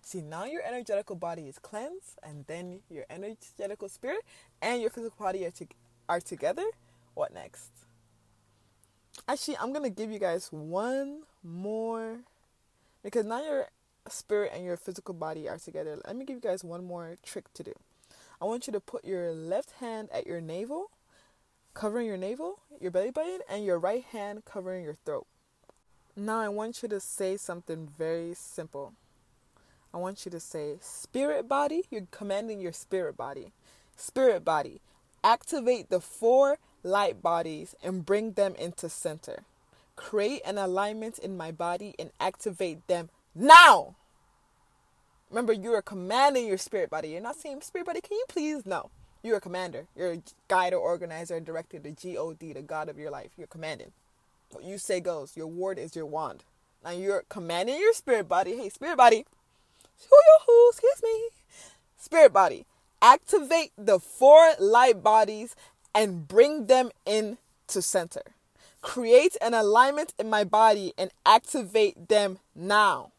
See, 0.00 0.22
now 0.22 0.46
your 0.46 0.62
energetical 0.62 1.14
body 1.14 1.42
is 1.42 1.58
cleansed, 1.58 2.18
and 2.22 2.46
then 2.46 2.80
your 2.88 3.04
energetical 3.10 3.90
spirit 3.90 4.20
and 4.62 4.80
your 4.80 4.88
physical 4.88 5.22
body 5.22 5.44
are, 5.44 5.50
to- 5.50 5.66
are 6.08 6.20
together. 6.22 6.64
What 7.12 7.34
next? 7.34 7.70
Actually, 9.28 9.58
I'm 9.58 9.74
gonna 9.74 9.90
give 9.90 10.10
you 10.10 10.20
guys 10.20 10.48
one 10.50 11.24
more 11.42 12.20
because 13.02 13.26
now 13.26 13.42
your 13.42 13.66
spirit 14.08 14.52
and 14.54 14.64
your 14.64 14.78
physical 14.78 15.12
body 15.12 15.50
are 15.50 15.58
together. 15.58 16.00
Let 16.06 16.16
me 16.16 16.24
give 16.24 16.36
you 16.36 16.40
guys 16.40 16.64
one 16.64 16.82
more 16.82 17.18
trick 17.22 17.52
to 17.52 17.62
do. 17.62 17.74
I 18.40 18.46
want 18.46 18.68
you 18.68 18.72
to 18.72 18.80
put 18.80 19.04
your 19.04 19.32
left 19.32 19.72
hand 19.72 20.08
at 20.14 20.26
your 20.26 20.40
navel 20.40 20.92
covering 21.76 22.06
your 22.06 22.16
navel, 22.16 22.58
your 22.80 22.90
belly 22.90 23.10
button, 23.10 23.40
and 23.50 23.62
your 23.64 23.78
right 23.78 24.02
hand 24.04 24.44
covering 24.46 24.82
your 24.82 24.96
throat. 25.04 25.26
Now 26.16 26.40
I 26.40 26.48
want 26.48 26.82
you 26.82 26.88
to 26.88 26.98
say 26.98 27.36
something 27.36 27.86
very 27.86 28.32
simple. 28.32 28.94
I 29.92 29.98
want 29.98 30.24
you 30.24 30.30
to 30.30 30.40
say, 30.40 30.78
Spirit 30.80 31.46
body, 31.46 31.84
you're 31.90 32.08
commanding 32.10 32.60
your 32.60 32.72
spirit 32.72 33.16
body. 33.16 33.52
Spirit 33.94 34.42
body, 34.42 34.80
activate 35.22 35.90
the 35.90 36.00
four 36.00 36.56
light 36.82 37.20
bodies 37.22 37.74
and 37.82 38.06
bring 38.06 38.32
them 38.32 38.54
into 38.54 38.88
center. 38.88 39.44
Create 39.96 40.40
an 40.46 40.56
alignment 40.56 41.18
in 41.18 41.36
my 41.36 41.52
body 41.52 41.94
and 41.98 42.10
activate 42.18 42.86
them 42.86 43.10
now. 43.34 43.96
Remember, 45.28 45.52
you 45.52 45.74
are 45.74 45.82
commanding 45.82 46.46
your 46.46 46.58
spirit 46.58 46.88
body. 46.88 47.08
You're 47.08 47.20
not 47.20 47.36
saying, 47.36 47.60
Spirit 47.60 47.86
body, 47.86 48.00
can 48.00 48.16
you 48.16 48.24
please? 48.28 48.64
No. 48.64 48.90
You're 49.26 49.38
a 49.38 49.40
commander. 49.40 49.88
You're 49.96 50.12
a 50.12 50.22
guide 50.46 50.72
or 50.72 50.78
organizer, 50.78 51.34
and 51.34 51.44
director, 51.44 51.80
the 51.80 51.90
G 51.90 52.16
O 52.16 52.32
D, 52.32 52.52
the 52.52 52.62
God 52.62 52.88
of 52.88 52.96
your 52.96 53.10
life. 53.10 53.30
You're 53.36 53.48
commanding. 53.48 53.90
What 54.52 54.62
you 54.62 54.78
say 54.78 55.00
goes. 55.00 55.36
Your 55.36 55.48
word 55.48 55.80
is 55.80 55.96
your 55.96 56.06
wand. 56.06 56.44
Now 56.84 56.92
you're 56.92 57.24
commanding 57.28 57.80
your 57.80 57.92
spirit 57.92 58.28
body. 58.28 58.56
Hey, 58.56 58.68
spirit 58.68 58.96
body. 58.96 59.26
Who? 60.08 60.68
Excuse 60.70 61.02
me. 61.02 61.30
Spirit 61.98 62.32
body. 62.32 62.66
Activate 63.02 63.72
the 63.76 63.98
four 63.98 64.52
light 64.60 65.02
bodies 65.02 65.56
and 65.92 66.28
bring 66.28 66.66
them 66.66 66.90
in 67.04 67.38
to 67.66 67.82
center. 67.82 68.22
Create 68.80 69.36
an 69.40 69.54
alignment 69.54 70.14
in 70.20 70.30
my 70.30 70.44
body 70.44 70.92
and 70.96 71.10
activate 71.24 72.08
them 72.08 72.38
now. 72.54 73.10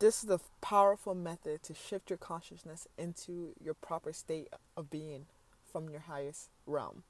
This 0.00 0.24
is 0.24 0.30
a 0.30 0.40
powerful 0.60 1.14
method 1.14 1.62
to 1.62 1.74
shift 1.74 2.10
your 2.10 2.16
consciousness 2.16 2.88
into 2.98 3.54
your 3.62 3.74
proper 3.74 4.12
state 4.12 4.48
of 4.76 4.90
being 4.90 5.26
from 5.74 5.90
your 5.90 6.02
highest 6.02 6.50
realm. 6.66 7.02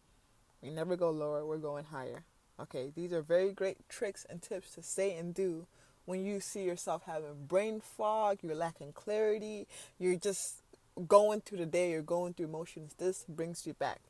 We 0.62 0.70
never 0.70 0.96
go 0.96 1.10
lower, 1.10 1.44
we're 1.44 1.58
going 1.58 1.84
higher. 1.84 2.24
Okay, 2.58 2.90
these 2.96 3.12
are 3.12 3.20
very 3.20 3.52
great 3.52 3.86
tricks 3.90 4.24
and 4.30 4.40
tips 4.40 4.70
to 4.76 4.82
say 4.82 5.14
and 5.14 5.34
do 5.34 5.66
when 6.06 6.24
you 6.24 6.40
see 6.40 6.62
yourself 6.62 7.02
having 7.04 7.44
brain 7.46 7.82
fog, 7.82 8.38
you're 8.42 8.54
lacking 8.54 8.94
clarity, 8.94 9.66
you're 9.98 10.16
just 10.16 10.62
going 11.06 11.42
through 11.42 11.58
the 11.58 11.66
day, 11.66 11.90
you're 11.90 12.00
going 12.00 12.32
through 12.32 12.46
emotions. 12.46 12.94
This 12.96 13.26
brings 13.28 13.66
you 13.66 13.74
back 13.74 14.00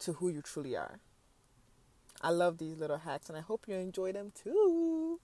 to 0.00 0.14
who 0.14 0.30
you 0.30 0.40
truly 0.40 0.76
are. 0.76 1.00
I 2.22 2.30
love 2.30 2.56
these 2.56 2.78
little 2.78 2.98
hacks 2.98 3.28
and 3.28 3.36
I 3.36 3.42
hope 3.42 3.66
you 3.68 3.74
enjoy 3.74 4.12
them 4.12 4.32
too. 4.34 5.20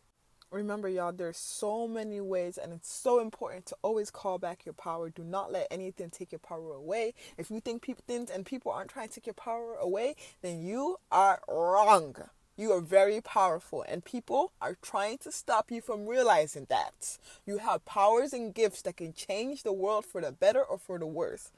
Remember, 0.55 0.89
y'all, 0.89 1.11
there's 1.11 1.37
so 1.37 1.89
many 1.89 2.21
ways, 2.21 2.59
and 2.59 2.73
it's 2.73 2.93
so 2.93 3.19
important 3.19 3.67
to 3.67 3.77
always 3.83 4.09
call 4.09 4.39
back 4.39 4.65
your 4.65 4.73
power. 4.73 5.11
Do 5.11 5.25
not 5.25 5.51
let 5.51 5.67
anything 5.69 6.11
take 6.11 6.31
your 6.31 6.39
power 6.39 6.75
away. 6.75 7.15
If 7.37 7.51
you 7.51 7.59
think 7.59 7.83
people 7.83 8.05
things 8.07 8.31
and 8.31 8.47
people 8.47 8.71
aren't 8.71 8.91
trying 8.91 9.09
to 9.09 9.15
take 9.15 9.27
your 9.27 9.35
power 9.35 9.75
away, 9.75 10.15
then 10.43 10.65
you 10.65 11.01
are 11.11 11.41
wrong. 11.49 12.15
You 12.57 12.71
are 12.71 12.81
very 12.81 13.21
powerful, 13.21 13.85
and 13.89 14.05
people 14.05 14.53
are 14.63 14.77
trying 14.81 15.19
to 15.19 15.33
stop 15.33 15.73
you 15.73 15.81
from 15.81 16.07
realizing 16.07 16.69
that. 16.71 17.19
You 17.45 17.59
have 17.59 17.85
powers 17.85 18.33
and 18.33 18.55
gifts 18.55 18.83
that 18.83 18.99
can 18.99 19.13
change 19.13 19.65
the 19.65 19.73
world 19.73 20.07
for 20.07 20.21
the 20.21 20.31
better 20.31 20.63
or 20.63 20.79
for 20.79 21.01
the 21.01 21.07
worse. 21.07 21.51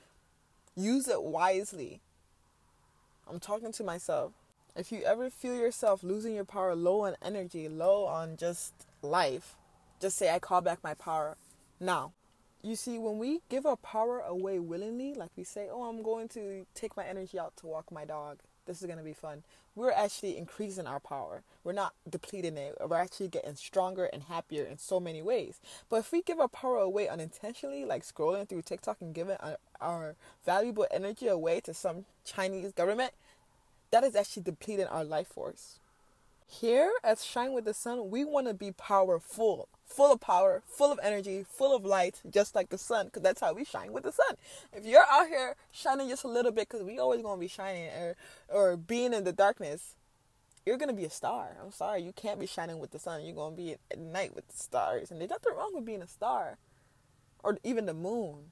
Use 0.75 1.07
it 1.07 1.23
wisely. 1.23 2.01
I'm 3.29 3.41
talking 3.41 3.73
to 3.73 3.85
myself. 3.85 4.33
If 4.79 4.93
you 4.93 5.03
ever 5.05 5.31
feel 5.31 5.55
yourself 5.57 6.05
losing 6.05 6.35
your 6.35 6.45
power, 6.45 6.75
low 6.75 7.07
on 7.07 7.17
energy, 7.23 7.67
low 7.67 8.05
on 8.05 8.37
just 8.37 8.75
life, 9.01 9.57
just 10.03 10.19
say, 10.19 10.31
I 10.31 10.39
call 10.39 10.61
back 10.61 10.85
my 10.85 10.93
power 10.93 11.39
now. 11.81 12.13
You 12.63 12.77
see, 12.77 12.99
when 12.99 13.19
we 13.19 13.41
give 13.49 13.65
our 13.65 13.77
power 13.77 14.21
away 14.21 14.59
willingly, 14.59 15.15
like 15.15 15.31
we 15.35 15.45
say, 15.45 15.69
Oh, 15.71 15.85
I'm 15.85 16.03
going 16.03 16.29
to 16.31 16.67
take 16.75 16.95
my 16.95 17.07
energy 17.07 17.39
out 17.39 17.57
to 17.59 17.67
walk 17.67 17.91
my 17.91 18.05
dog, 18.05 18.41
this 18.67 18.83
is 18.83 18.87
going 18.87 18.99
to 18.99 19.05
be 19.05 19.15
fun, 19.15 19.45
we're 19.75 19.93
actually 19.93 20.37
increasing 20.37 20.87
our 20.87 21.01
power. 21.01 21.43
We're 21.65 21.73
not 21.73 21.95
depleting 22.09 22.59
it. 22.59 22.77
We're 22.87 22.97
actually 22.97 23.29
getting 23.29 23.55
stronger 23.55 24.07
and 24.07 24.25
happier 24.25 24.65
in 24.65 24.77
so 24.77 25.01
many 25.01 25.23
ways. 25.23 25.61
But 25.89 25.99
if 25.99 26.13
we 26.13 26.21
give 26.21 26.39
our 26.39 26.49
power 26.49 26.79
away 26.79 27.09
unintentionally, 27.09 27.85
like 27.87 28.03
scrolling 28.03 28.49
through 28.49 28.63
TikTok 28.63 28.99
and 29.01 29.15
giving 29.15 29.37
our, 29.37 29.57
our 29.81 30.17
valuable 30.45 30.87
energy 30.91 31.29
away 31.29 31.61
to 31.61 31.73
some 31.73 32.05
Chinese 32.25 32.73
government, 32.73 33.13
that 33.91 34.05
is 34.05 34.17
actually 34.17 34.43
depleting 34.43 34.87
our 34.87 35.05
life 35.05 35.29
force. 35.29 35.79
Here 36.49 36.93
at 37.03 37.19
Shine 37.19 37.53
with 37.53 37.65
the 37.65 37.75
Sun, 37.75 38.11
we 38.11 38.25
want 38.25 38.47
to 38.47 38.55
be 38.55 38.71
powerful, 38.71 39.69
full 39.85 40.13
of 40.13 40.21
power, 40.21 40.63
full 40.67 40.93
of 40.93 41.01
energy, 41.03 41.45
full 41.49 41.75
of 41.75 41.85
light, 41.85 42.21
just 42.31 42.55
like 42.55 42.69
the 42.69 42.79
sun, 42.79 43.07
because 43.07 43.23
that's 43.23 43.41
how 43.41 43.53
we 43.53 43.65
shine 43.65 43.93
with 43.93 44.05
the 44.05 44.13
sun. 44.13 44.37
If 44.73 44.87
you're 44.87 45.05
out 45.11 45.27
here 45.27 45.57
shining 45.73 46.09
just 46.09 46.23
a 46.23 46.29
little 46.29 46.53
bit, 46.53 46.69
because 46.69 46.85
we 46.85 46.99
always 46.99 47.23
to 47.37 47.41
be 47.41 47.49
shining, 47.49 47.89
or, 47.89 48.17
or 48.49 48.77
being 48.77 49.13
in 49.13 49.25
the 49.25 49.33
darkness, 49.33 49.97
you're 50.65 50.79
to 50.89 50.95
be 50.95 51.05
a 51.05 51.11
star. 51.11 51.57
I'm 51.63 51.73
sorry, 51.73 52.03
you 52.03 52.13
can't 52.13 52.41
be 52.41 52.47
shining 52.47 52.79
with 52.79 52.91
the 52.91 52.99
sun. 52.99 53.25
You're 53.25 53.35
to 53.53 53.57
be 53.57 53.77
at 53.91 53.99
night 53.99 54.35
with 54.35 54.49
the 54.49 54.57
stars. 54.57 55.11
And 55.11 55.21
there's 55.21 55.31
nothing 55.31 55.53
wrong 55.57 55.73
with 55.75 55.85
being 55.85 56.03
a 56.03 56.09
star, 56.09 56.59
or 57.43 57.59
even 57.65 57.87
the 57.87 57.95
moon. 57.95 58.51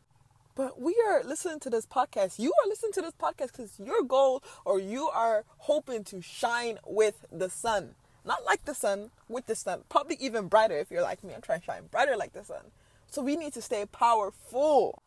But 0.56 0.80
we 0.80 0.94
are 1.08 1.24
listening 1.24 1.58
to 1.60 1.70
this 1.70 1.84
podcast. 1.84 2.38
You 2.38 2.52
are 2.52 2.68
listening 2.68 2.92
to 2.92 3.02
this 3.02 3.14
podcast 3.20 3.48
because 3.48 3.80
your 3.80 4.02
goal 4.02 4.40
or 4.64 4.78
you 4.78 5.08
are 5.08 5.44
hoping 5.58 6.04
to 6.04 6.22
shine 6.22 6.78
with 6.86 7.26
the 7.32 7.50
sun. 7.50 7.96
Not 8.24 8.44
like 8.44 8.64
the 8.64 8.74
sun, 8.74 9.10
with 9.28 9.46
the 9.46 9.56
sun. 9.56 9.82
Probably 9.88 10.16
even 10.20 10.46
brighter 10.46 10.78
if 10.78 10.92
you're 10.92 11.02
like 11.02 11.24
me. 11.24 11.34
I'm 11.34 11.40
trying 11.40 11.58
to 11.58 11.66
shine 11.66 11.86
brighter 11.90 12.16
like 12.16 12.34
the 12.34 12.44
sun. 12.44 12.70
So 13.08 13.20
we 13.20 13.34
need 13.34 13.52
to 13.54 13.62
stay 13.62 13.84
powerful. 13.84 15.02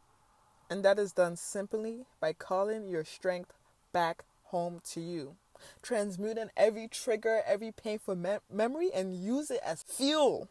And 0.70 0.84
that 0.84 1.00
is 1.00 1.13
done 1.13 1.38
simply 1.38 2.06
by 2.20 2.34
calling 2.34 2.89
your 2.89 3.06
strength 3.06 3.54
back 3.94 4.25
home 4.46 4.82
to 4.92 5.00
you. 5.00 5.38
Transmuting 5.82 6.50
every 6.58 6.89
trigger, 6.89 7.42
every 7.48 7.72
painful 7.72 8.18
me- 8.18 8.39
memory, 8.51 8.92
and 8.94 9.16
use 9.16 9.50
it 9.50 9.62
as 9.66 9.82
fuel. 9.82 10.50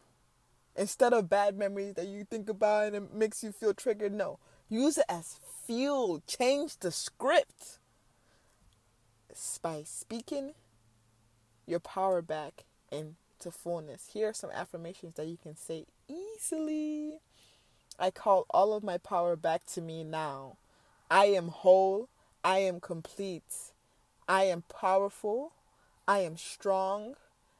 Instead 0.75 1.13
of 1.13 1.29
bad 1.29 1.55
memories 1.55 1.93
that 1.93 2.07
you 2.07 2.23
think 2.23 2.49
about 2.49 2.87
and 2.87 2.95
it 2.95 3.13
makes 3.13 3.43
you 3.43 3.51
feel 3.51 3.75
triggered, 3.75 4.11
no 4.11 4.39
Use 4.69 4.97
it 4.97 5.05
as 5.07 5.39
fuel. 5.65 6.21
Change 6.27 6.77
the 6.79 6.91
script 6.91 7.79
by 9.61 9.83
speaking 9.85 10.53
your 11.65 11.79
power 11.79 12.21
back 12.21 12.65
into 12.91 13.51
fullness. 13.51 14.09
Here 14.13 14.29
are 14.29 14.33
some 14.33 14.49
affirmations 14.51 15.15
that 15.15 15.27
you 15.27 15.37
can 15.41 15.55
say 15.55 15.85
easily. 16.09 17.19
I 17.99 18.11
call 18.11 18.45
all 18.49 18.73
of 18.73 18.83
my 18.83 18.97
power 18.97 19.35
back 19.35 19.65
to 19.73 19.81
me 19.81 20.03
now. 20.03 20.57
I 21.09 21.25
am 21.25 21.47
whole. 21.49 22.09
I 22.43 22.59
am 22.59 22.79
complete. 22.79 23.71
I 24.27 24.43
am 24.45 24.63
powerful. 24.63 25.53
I 26.07 26.19
am 26.19 26.37
strong. 26.37 27.15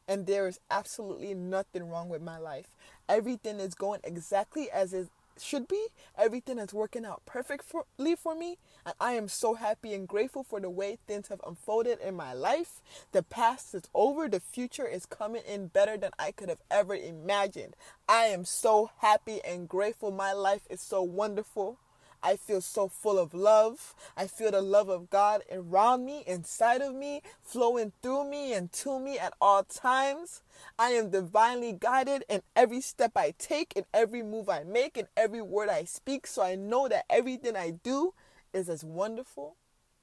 And 0.07 0.25
there 0.25 0.47
is 0.47 0.59
absolutely 0.71 1.33
nothing 1.33 1.89
wrong 1.89 2.09
with 2.09 2.21
my 2.21 2.37
life. 2.37 2.67
Everything 3.09 3.59
is 3.59 3.75
going 3.75 3.99
exactly 4.03 4.69
as 4.71 4.93
is 4.93 5.09
should 5.41 5.67
be. 5.67 5.87
Everything 6.17 6.59
is 6.59 6.73
working 6.73 7.05
out 7.05 7.21
perfectly 7.25 8.15
for 8.15 8.35
me. 8.35 8.57
And 8.85 8.95
I 8.99 9.13
am 9.13 9.27
so 9.27 9.55
happy 9.55 9.93
and 9.93 10.07
grateful 10.07 10.43
for 10.43 10.59
the 10.59 10.69
way 10.69 10.97
things 11.07 11.27
have 11.27 11.41
unfolded 11.45 11.99
in 11.99 12.15
my 12.15 12.33
life. 12.33 12.81
The 13.11 13.23
past 13.23 13.73
is 13.75 13.83
over. 13.93 14.27
The 14.27 14.39
future 14.39 14.87
is 14.87 15.05
coming 15.05 15.43
in 15.47 15.67
better 15.67 15.97
than 15.97 16.11
I 16.17 16.31
could 16.31 16.49
have 16.49 16.61
ever 16.71 16.95
imagined. 16.95 17.75
I 18.07 18.25
am 18.25 18.45
so 18.45 18.91
happy 18.99 19.41
and 19.43 19.67
grateful. 19.67 20.11
My 20.11 20.33
life 20.33 20.67
is 20.69 20.81
so 20.81 21.01
wonderful. 21.01 21.79
I 22.23 22.35
feel 22.35 22.61
so 22.61 22.87
full 22.87 23.19
of 23.19 23.33
love. 23.33 23.93
I 24.15 24.27
feel 24.27 24.51
the 24.51 24.61
love 24.61 24.89
of 24.89 25.09
God 25.09 25.43
around 25.51 26.05
me, 26.05 26.23
inside 26.25 26.81
of 26.81 26.95
me, 26.95 27.21
flowing 27.41 27.93
through 28.01 28.29
me 28.29 28.53
and 28.53 28.71
to 28.73 28.99
me 28.99 29.17
at 29.19 29.33
all 29.39 29.63
times. 29.63 30.41
I 30.79 30.89
am 30.91 31.09
divinely 31.09 31.73
guided 31.73 32.23
in 32.27 32.41
every 32.55 32.81
step 32.81 33.11
I 33.15 33.33
take, 33.37 33.73
in 33.75 33.85
every 33.93 34.23
move 34.23 34.49
I 34.49 34.63
make, 34.63 34.97
in 34.97 35.07
every 35.15 35.41
word 35.41 35.69
I 35.69 35.83
speak. 35.83 36.27
So 36.27 36.41
I 36.41 36.55
know 36.55 36.87
that 36.87 37.05
everything 37.09 37.55
I 37.55 37.71
do 37.71 38.13
is 38.53 38.69
as 38.69 38.83
wonderful 38.83 39.55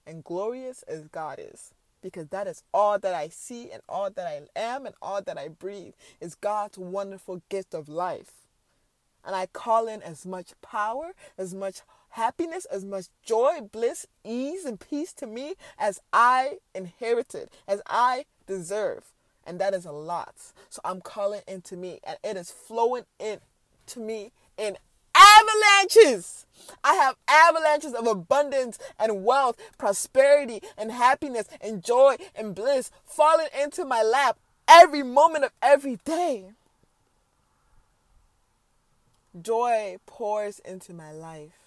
and 0.07 0.25
glorious 0.25 0.83
as 0.85 1.09
God 1.09 1.39
is. 1.39 1.73
Because 2.01 2.29
that 2.29 2.47
is 2.47 2.63
all 2.73 2.99
that 2.99 3.15
I 3.15 3.29
see 3.29 3.71
and 3.71 3.83
all 3.89 4.11
that 4.11 4.27
I 4.27 4.43
am 4.55 4.85
and 4.85 4.95
all 5.01 5.23
that 5.23 5.39
I 5.39 5.49
breathe 5.49 5.95
is 6.21 6.35
God's 6.35 6.77
wonderful 6.77 7.43
gift 7.49 7.73
of 7.75 7.89
life. 7.89 8.33
And 9.25 9.35
I 9.35 9.47
call 9.47 9.89
in 9.89 10.03
as 10.03 10.27
much 10.27 10.53
power, 10.61 11.13
as 11.39 11.55
much 11.55 11.81
happiness, 12.15 12.65
as 12.67 12.85
much 12.85 13.07
joy, 13.25 13.61
bliss, 13.73 14.07
ease, 14.25 14.65
and 14.65 14.79
peace 14.79 15.13
to 15.13 15.27
me 15.27 15.55
as 15.79 16.01
I 16.13 16.59
inherited, 16.75 17.51
as 17.67 17.83
I 17.87 18.25
deserve. 18.47 19.05
And 19.45 19.61
that 19.61 19.75
is 19.75 19.85
a 19.85 19.93
lot. 19.93 20.35
So 20.71 20.81
I'm 20.85 21.01
calling 21.01 21.43
into 21.47 21.77
me, 21.77 22.01
and 22.05 22.17
it 22.23 22.37
is 22.37 22.51
flowing 22.51 23.05
into 23.19 24.01
me 24.01 24.33
in 24.57 24.77
avalanches. 25.15 26.47
I 26.83 26.95
have 26.95 27.17
avalanches 27.29 27.95
of 27.95 28.07
abundance 28.07 28.79
and 28.99 29.25
wealth, 29.25 29.57
prosperity 29.77 30.63
and 30.79 30.93
happiness 30.93 31.49
and 31.61 31.85
joy 31.85 32.17
and 32.35 32.55
bliss 32.55 32.91
falling 33.05 33.49
into 33.61 33.85
my 33.85 34.03
lap 34.03 34.39
every 34.69 35.03
moment 35.03 35.45
of 35.45 35.51
every 35.61 35.99
day. 36.05 36.47
Joy 39.41 39.97
pours 40.07 40.61
into 40.61 40.95
my 40.95 41.11
life. 41.11 41.64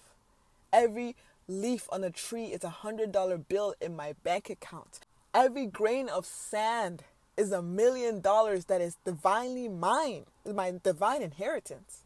Every 0.72 1.16
leaf 1.46 1.88
on 1.90 2.04
a 2.04 2.10
tree 2.10 2.46
is 2.46 2.62
a 2.62 2.68
hundred 2.68 3.10
dollar 3.12 3.38
bill 3.38 3.74
in 3.80 3.96
my 3.96 4.14
bank 4.22 4.50
account. 4.50 5.00
Every 5.32 5.66
grain 5.66 6.08
of 6.08 6.26
sand 6.26 7.04
is 7.36 7.52
a 7.52 7.62
million 7.62 8.20
dollars 8.20 8.66
that 8.66 8.80
is 8.80 8.96
divinely 9.04 9.68
mine, 9.68 10.24
my 10.44 10.74
divine 10.82 11.22
inheritance. 11.22 12.02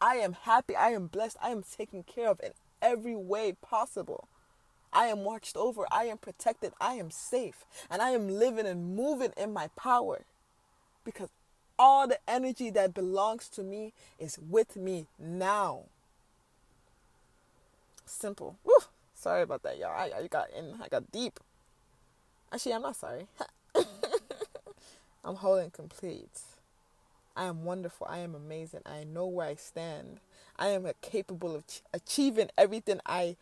I 0.00 0.16
am 0.16 0.34
happy, 0.34 0.76
I 0.76 0.90
am 0.90 1.06
blessed, 1.06 1.38
I 1.42 1.50
am 1.50 1.62
taken 1.62 2.02
care 2.02 2.28
of 2.28 2.40
in 2.42 2.52
every 2.82 3.16
way 3.16 3.56
possible. 3.62 4.28
I 4.92 5.06
am 5.06 5.24
watched 5.24 5.56
over, 5.56 5.86
I 5.90 6.04
am 6.04 6.18
protected, 6.18 6.72
I 6.80 6.94
am 6.94 7.10
safe, 7.10 7.64
and 7.90 8.02
I 8.02 8.10
am 8.10 8.28
living 8.28 8.66
and 8.66 8.96
moving 8.96 9.32
in 9.36 9.52
my 9.52 9.68
power 9.76 10.24
because 11.04 11.28
all 11.78 12.08
the 12.08 12.18
energy 12.28 12.70
that 12.70 12.94
belongs 12.94 13.48
to 13.50 13.62
me 13.62 13.92
is 14.18 14.38
with 14.38 14.76
me 14.76 15.06
now. 15.18 15.84
Simple. 18.06 18.56
Woo! 18.64 18.72
Sorry 19.14 19.42
about 19.42 19.62
that, 19.64 19.78
y'all. 19.78 19.90
I, 19.90 20.10
I 20.16 20.26
got 20.28 20.50
in, 20.56 20.74
I 20.82 20.88
got 20.88 21.10
deep. 21.10 21.40
Actually, 22.52 22.74
I'm 22.74 22.82
not 22.82 22.96
sorry. 22.96 23.26
I'm 25.24 25.34
whole 25.34 25.56
and 25.56 25.72
complete. 25.72 26.40
I 27.36 27.44
am 27.44 27.64
wonderful. 27.64 28.06
I 28.08 28.18
am 28.18 28.34
amazing. 28.34 28.80
I 28.86 29.04
know 29.04 29.26
where 29.26 29.48
I 29.48 29.56
stand. 29.56 30.20
I 30.56 30.68
am 30.68 30.88
capable 31.02 31.54
of 31.54 31.64
achieving 31.92 32.48
everything 32.56 33.00
I 33.04 33.36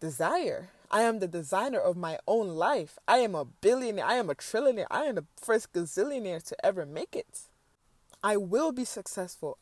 desire. 0.00 0.70
I 0.90 1.02
am 1.02 1.20
the 1.20 1.28
designer 1.28 1.78
of 1.78 1.96
my 1.96 2.18
own 2.26 2.48
life. 2.48 2.98
I 3.06 3.18
am 3.18 3.34
a 3.34 3.44
billionaire. 3.44 4.04
I 4.04 4.14
am 4.14 4.30
a 4.30 4.34
trillionaire. 4.34 4.86
I 4.90 5.04
am 5.04 5.16
the 5.16 5.24
first 5.40 5.72
gazillionaire 5.72 6.42
to 6.48 6.66
ever 6.66 6.84
make 6.84 7.14
it. 7.14 7.42
I 8.24 8.36
will 8.36 8.72
be 8.72 8.84
successful. 8.84 9.58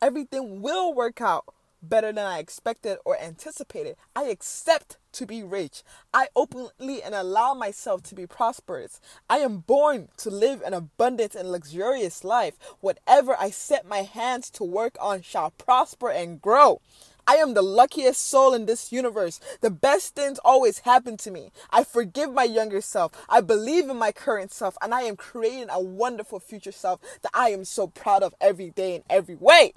Everything 0.00 0.62
will 0.62 0.94
work 0.94 1.20
out 1.20 1.52
better 1.82 2.12
than 2.12 2.24
I 2.24 2.38
expected 2.38 2.98
or 3.04 3.20
anticipated. 3.20 3.96
I 4.14 4.24
accept 4.24 4.98
to 5.12 5.26
be 5.26 5.42
rich. 5.42 5.82
I 6.14 6.28
openly 6.36 7.02
and 7.02 7.14
allow 7.14 7.54
myself 7.54 8.02
to 8.04 8.14
be 8.14 8.26
prosperous. 8.26 9.00
I 9.28 9.38
am 9.38 9.58
born 9.58 10.08
to 10.18 10.30
live 10.30 10.62
an 10.62 10.74
abundant 10.74 11.34
and 11.34 11.50
luxurious 11.50 12.24
life. 12.24 12.56
Whatever 12.80 13.36
I 13.38 13.50
set 13.50 13.86
my 13.86 14.02
hands 14.02 14.50
to 14.50 14.64
work 14.64 14.96
on 15.00 15.22
shall 15.22 15.50
prosper 15.50 16.10
and 16.10 16.40
grow. 16.40 16.80
I 17.26 17.36
am 17.36 17.54
the 17.54 17.62
luckiest 17.62 18.26
soul 18.26 18.54
in 18.54 18.66
this 18.66 18.90
universe. 18.90 19.40
The 19.60 19.70
best 19.70 20.16
things 20.16 20.40
always 20.44 20.80
happen 20.80 21.16
to 21.18 21.30
me. 21.30 21.52
I 21.70 21.84
forgive 21.84 22.32
my 22.32 22.44
younger 22.44 22.80
self. 22.80 23.12
I 23.28 23.40
believe 23.40 23.88
in 23.88 23.98
my 23.98 24.10
current 24.10 24.52
self. 24.52 24.76
And 24.82 24.92
I 24.92 25.02
am 25.02 25.16
creating 25.16 25.68
a 25.70 25.80
wonderful 25.80 26.40
future 26.40 26.72
self 26.72 27.00
that 27.22 27.30
I 27.32 27.50
am 27.50 27.64
so 27.64 27.86
proud 27.86 28.22
of 28.22 28.34
every 28.40 28.70
day 28.70 28.96
in 28.96 29.04
every 29.08 29.36
way. 29.36 29.74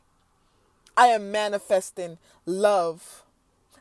I 0.95 1.07
am 1.07 1.31
manifesting 1.31 2.19
love. 2.45 3.23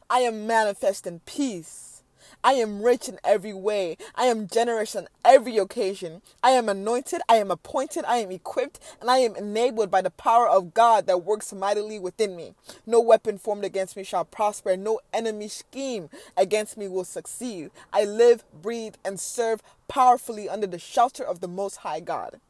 I 0.09 0.21
am 0.21 0.47
manifesting 0.47 1.21
peace. 1.27 2.03
I 2.45 2.55
am 2.55 2.83
rich 2.83 3.09
in 3.09 3.19
every 3.23 3.53
way. 3.53 3.99
I 4.15 4.25
am 4.27 4.49
generous 4.49 4.97
on 4.97 5.09
every 5.25 5.59
occasion. 5.59 6.23
I 6.43 6.51
am 6.51 6.69
anointed. 6.69 7.21
I 7.29 7.37
am 7.37 7.51
appointed. 7.51 8.05
I 8.07 8.17
am 8.17 8.31
equipped. 8.31 8.81
And 9.01 9.11
I 9.11 9.19
am 9.19 9.37
enabled 9.37 9.91
by 9.91 10.01
the 10.01 10.11
power 10.11 10.49
of 10.49 10.75
God 10.75 11.07
that 11.07 11.25
works 11.25 11.53
mightily 11.53 11.99
within 11.99 12.35
me. 12.35 12.55
No 12.87 13.01
weapon 13.01 13.39
formed 13.39 13.65
against 13.65 13.97
me 13.97 14.05
shall 14.05 14.25
prosper. 14.25 14.77
No 14.77 15.01
enemy 15.13 15.49
scheme 15.49 16.09
against 16.37 16.77
me 16.77 16.89
will 16.89 17.05
succeed. 17.05 17.71
I 17.93 18.05
live, 18.05 18.43
breathe, 18.63 18.95
and 19.05 19.21
serve 19.21 19.63
powerfully 19.87 20.49
under 20.49 20.67
the 20.67 20.79
shelter 20.79 21.25
of 21.25 21.41
the 21.41 21.49
Most 21.49 21.77
High 21.77 22.01
God. 22.01 22.41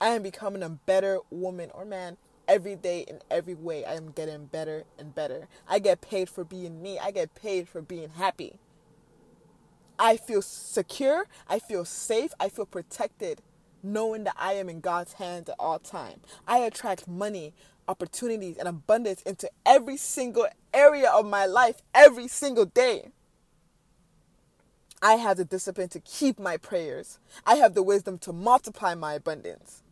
I 0.00 0.08
am 0.08 0.22
becoming 0.22 0.62
a 0.62 0.68
better 0.68 1.20
woman 1.30 1.70
or 1.72 1.86
man 1.86 2.18
every 2.48 2.76
day 2.76 3.00
in 3.08 3.20
every 3.30 3.54
way 3.54 3.84
I 3.84 3.94
am 3.94 4.10
getting 4.10 4.46
better 4.46 4.84
and 4.98 5.14
better. 5.14 5.48
I 5.68 5.78
get 5.78 6.00
paid 6.00 6.28
for 6.28 6.44
being 6.44 6.82
me. 6.82 6.98
I 6.98 7.10
get 7.10 7.34
paid 7.34 7.68
for 7.68 7.82
being 7.82 8.10
happy. 8.10 8.58
I 9.98 10.16
feel 10.16 10.42
secure, 10.42 11.26
I 11.48 11.58
feel 11.58 11.86
safe, 11.86 12.32
I 12.38 12.50
feel 12.50 12.66
protected 12.66 13.40
knowing 13.82 14.24
that 14.24 14.34
I 14.36 14.54
am 14.54 14.68
in 14.68 14.80
God's 14.80 15.14
hands 15.14 15.48
at 15.48 15.56
all 15.58 15.78
time. 15.78 16.20
I 16.46 16.58
attract 16.58 17.08
money, 17.08 17.54
opportunities 17.88 18.56
and 18.56 18.68
abundance 18.68 19.22
into 19.22 19.48
every 19.64 19.96
single 19.96 20.48
area 20.74 21.10
of 21.10 21.26
my 21.26 21.46
life 21.46 21.82
every 21.94 22.28
single 22.28 22.66
day. 22.66 23.10
I 25.00 25.14
have 25.14 25.36
the 25.36 25.44
discipline 25.44 25.88
to 25.90 26.00
keep 26.00 26.38
my 26.38 26.56
prayers. 26.56 27.18
I 27.46 27.56
have 27.56 27.74
the 27.74 27.82
wisdom 27.82 28.18
to 28.18 28.32
multiply 28.32 28.94
my 28.94 29.14
abundance. 29.14 29.82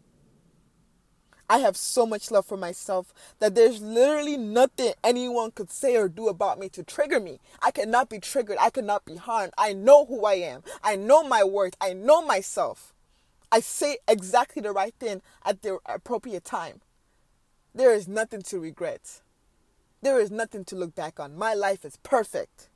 I 1.48 1.58
have 1.58 1.76
so 1.76 2.06
much 2.06 2.30
love 2.30 2.46
for 2.46 2.56
myself 2.56 3.12
that 3.38 3.54
there's 3.54 3.80
literally 3.80 4.36
nothing 4.36 4.94
anyone 5.02 5.50
could 5.50 5.70
say 5.70 5.96
or 5.96 6.08
do 6.08 6.28
about 6.28 6.58
me 6.58 6.68
to 6.70 6.82
trigger 6.82 7.20
me. 7.20 7.40
I 7.60 7.70
cannot 7.70 8.08
be 8.08 8.18
triggered. 8.18 8.56
I 8.58 8.70
cannot 8.70 9.04
be 9.04 9.16
harmed. 9.16 9.52
I 9.58 9.72
know 9.72 10.06
who 10.06 10.24
I 10.24 10.34
am. 10.34 10.62
I 10.82 10.96
know 10.96 11.22
my 11.22 11.44
worth. 11.44 11.74
I 11.80 11.92
know 11.92 12.24
myself. 12.24 12.94
I 13.52 13.60
say 13.60 13.98
exactly 14.08 14.62
the 14.62 14.72
right 14.72 14.94
thing 14.98 15.22
at 15.44 15.62
the 15.62 15.78
appropriate 15.86 16.44
time. 16.44 16.80
There 17.74 17.92
is 17.92 18.08
nothing 18.08 18.42
to 18.42 18.58
regret. 18.58 19.20
There 20.02 20.18
is 20.18 20.30
nothing 20.30 20.64
to 20.66 20.76
look 20.76 20.94
back 20.94 21.20
on. 21.20 21.36
My 21.36 21.54
life 21.54 21.84
is 21.84 21.98
perfect. 22.02 22.68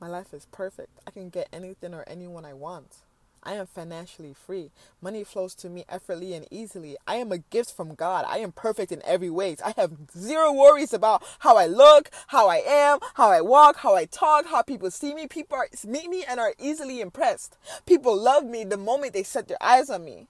My 0.00 0.08
life 0.08 0.32
is 0.32 0.46
perfect. 0.52 0.98
I 1.06 1.10
can 1.10 1.30
get 1.30 1.48
anything 1.52 1.94
or 1.94 2.04
anyone 2.06 2.44
I 2.44 2.54
want. 2.54 2.98
I 3.42 3.54
am 3.54 3.66
financially 3.66 4.34
free. 4.34 4.70
Money 5.00 5.24
flows 5.24 5.54
to 5.56 5.68
me 5.68 5.84
effortlessly 5.88 6.34
and 6.34 6.46
easily. 6.50 6.96
I 7.06 7.16
am 7.16 7.32
a 7.32 7.38
gift 7.38 7.72
from 7.72 7.94
God. 7.94 8.24
I 8.28 8.38
am 8.38 8.52
perfect 8.52 8.92
in 8.92 9.02
every 9.04 9.30
way. 9.30 9.56
I 9.64 9.72
have 9.76 9.92
zero 10.16 10.52
worries 10.52 10.92
about 10.92 11.22
how 11.40 11.56
I 11.56 11.66
look, 11.66 12.10
how 12.28 12.48
I 12.48 12.62
am, 12.66 12.98
how 13.14 13.30
I 13.30 13.40
walk, 13.40 13.76
how 13.78 13.94
I 13.94 14.04
talk, 14.04 14.46
how 14.46 14.62
people 14.62 14.90
see 14.90 15.14
me. 15.14 15.26
People 15.26 15.56
are, 15.58 15.68
meet 15.86 16.08
me 16.08 16.24
and 16.28 16.40
are 16.40 16.54
easily 16.58 17.00
impressed. 17.00 17.56
People 17.86 18.16
love 18.16 18.44
me 18.44 18.64
the 18.64 18.76
moment 18.76 19.12
they 19.12 19.22
set 19.22 19.48
their 19.48 19.62
eyes 19.62 19.88
on 19.90 20.04
me. 20.04 20.28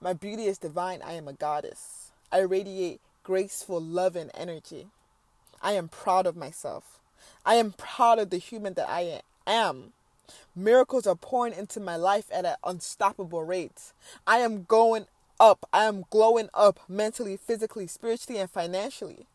My 0.00 0.12
beauty 0.12 0.46
is 0.46 0.58
divine. 0.58 1.00
I 1.02 1.12
am 1.12 1.28
a 1.28 1.32
goddess. 1.32 2.10
I 2.32 2.40
radiate 2.40 3.00
graceful 3.22 3.80
love 3.80 4.16
and 4.16 4.30
energy. 4.34 4.88
I 5.60 5.72
am 5.72 5.88
proud 5.88 6.26
of 6.26 6.36
myself. 6.36 6.98
I 7.46 7.54
am 7.54 7.72
proud 7.72 8.18
of 8.18 8.30
the 8.30 8.38
human 8.38 8.74
that 8.74 8.88
I 8.88 9.20
am. 9.46 9.92
Miracles 10.54 11.06
are 11.06 11.14
pouring 11.14 11.54
into 11.54 11.80
my 11.80 11.96
life 11.96 12.26
at 12.32 12.44
an 12.44 12.56
unstoppable 12.64 13.42
rate. 13.42 13.92
I 14.26 14.38
am 14.38 14.64
going 14.64 15.06
up. 15.40 15.68
I 15.72 15.84
am 15.84 16.04
glowing 16.10 16.48
up 16.54 16.80
mentally, 16.88 17.36
physically, 17.36 17.86
spiritually, 17.86 18.40
and 18.40 18.50
financially. 18.50 19.26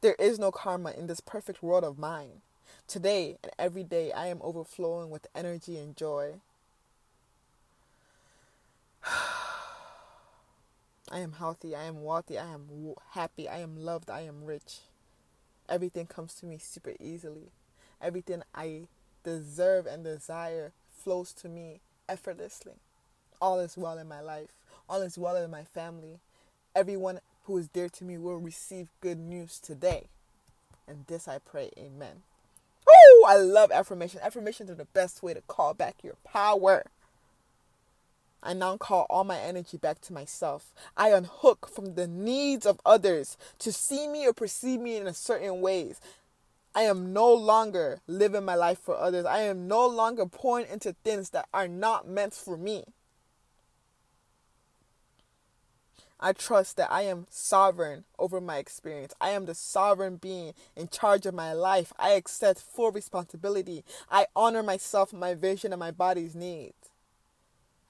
There 0.00 0.16
is 0.18 0.38
no 0.38 0.50
karma 0.50 0.90
in 0.90 1.06
this 1.06 1.20
perfect 1.20 1.62
world 1.62 1.84
of 1.84 1.98
mine. 1.98 2.42
Today 2.88 3.36
and 3.42 3.52
every 3.58 3.84
day, 3.84 4.10
I 4.12 4.26
am 4.26 4.40
overflowing 4.42 5.10
with 5.10 5.26
energy 5.34 5.78
and 5.78 5.96
joy. 5.96 6.40
I 11.10 11.18
am 11.20 11.32
healthy. 11.32 11.76
I 11.76 11.84
am 11.84 12.02
wealthy. 12.02 12.38
I 12.38 12.52
am 12.52 12.94
happy. 13.10 13.48
I 13.48 13.58
am 13.58 13.76
loved. 13.76 14.10
I 14.10 14.22
am 14.22 14.44
rich. 14.44 14.80
Everything 15.68 16.06
comes 16.06 16.34
to 16.34 16.46
me 16.46 16.58
super 16.58 16.94
easily. 16.98 17.50
Everything 18.02 18.42
I 18.54 18.88
deserve 19.24 19.86
and 19.86 20.04
desire 20.04 20.72
flows 20.90 21.32
to 21.34 21.48
me 21.48 21.80
effortlessly. 22.08 22.74
All 23.40 23.60
is 23.60 23.76
well 23.76 23.98
in 23.98 24.08
my 24.08 24.20
life. 24.20 24.50
All 24.88 25.00
is 25.02 25.16
well 25.16 25.36
in 25.36 25.50
my 25.50 25.64
family. 25.64 26.18
Everyone 26.74 27.20
who 27.44 27.56
is 27.58 27.68
dear 27.68 27.88
to 27.88 28.04
me 28.04 28.18
will 28.18 28.36
receive 28.36 28.88
good 29.00 29.18
news 29.18 29.58
today. 29.58 30.06
And 30.86 31.06
this 31.06 31.28
I 31.28 31.38
pray, 31.38 31.70
amen. 31.78 32.22
Oh, 32.88 33.26
I 33.28 33.36
love 33.36 33.70
affirmation. 33.70 34.20
Affirmations 34.22 34.70
are 34.70 34.74
the 34.74 34.84
best 34.84 35.22
way 35.22 35.34
to 35.34 35.40
call 35.42 35.74
back 35.74 35.96
your 36.02 36.16
power. 36.24 36.84
I 38.42 38.54
now 38.54 38.76
call 38.76 39.06
all 39.08 39.22
my 39.22 39.38
energy 39.38 39.76
back 39.76 40.00
to 40.02 40.12
myself. 40.12 40.72
I 40.96 41.10
unhook 41.10 41.68
from 41.72 41.94
the 41.94 42.08
needs 42.08 42.66
of 42.66 42.80
others 42.84 43.36
to 43.60 43.72
see 43.72 44.08
me 44.08 44.26
or 44.26 44.32
perceive 44.32 44.80
me 44.80 44.96
in 44.96 45.06
a 45.06 45.14
certain 45.14 45.60
ways. 45.60 46.00
I 46.74 46.82
am 46.82 47.12
no 47.12 47.32
longer 47.32 48.00
living 48.06 48.44
my 48.44 48.54
life 48.54 48.78
for 48.78 48.96
others. 48.96 49.26
I 49.26 49.40
am 49.40 49.68
no 49.68 49.86
longer 49.86 50.26
pouring 50.26 50.66
into 50.70 50.94
things 51.04 51.30
that 51.30 51.48
are 51.52 51.68
not 51.68 52.08
meant 52.08 52.32
for 52.34 52.56
me. 52.56 52.84
I 56.18 56.32
trust 56.32 56.76
that 56.76 56.90
I 56.90 57.02
am 57.02 57.26
sovereign 57.28 58.04
over 58.16 58.40
my 58.40 58.58
experience. 58.58 59.12
I 59.20 59.30
am 59.30 59.46
the 59.46 59.56
sovereign 59.56 60.16
being 60.16 60.54
in 60.76 60.88
charge 60.88 61.26
of 61.26 61.34
my 61.34 61.52
life. 61.52 61.92
I 61.98 62.10
accept 62.10 62.60
full 62.60 62.92
responsibility. 62.92 63.84
I 64.08 64.26
honor 64.36 64.62
myself, 64.62 65.12
my 65.12 65.34
vision, 65.34 65.72
and 65.72 65.80
my 65.80 65.90
body's 65.90 66.36
needs. 66.36 66.90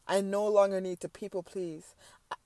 I 0.09 0.23
no 0.23 0.49
longer 0.49 0.81
need 0.81 0.99
to 1.01 1.09
people 1.09 1.43
please 1.43 1.95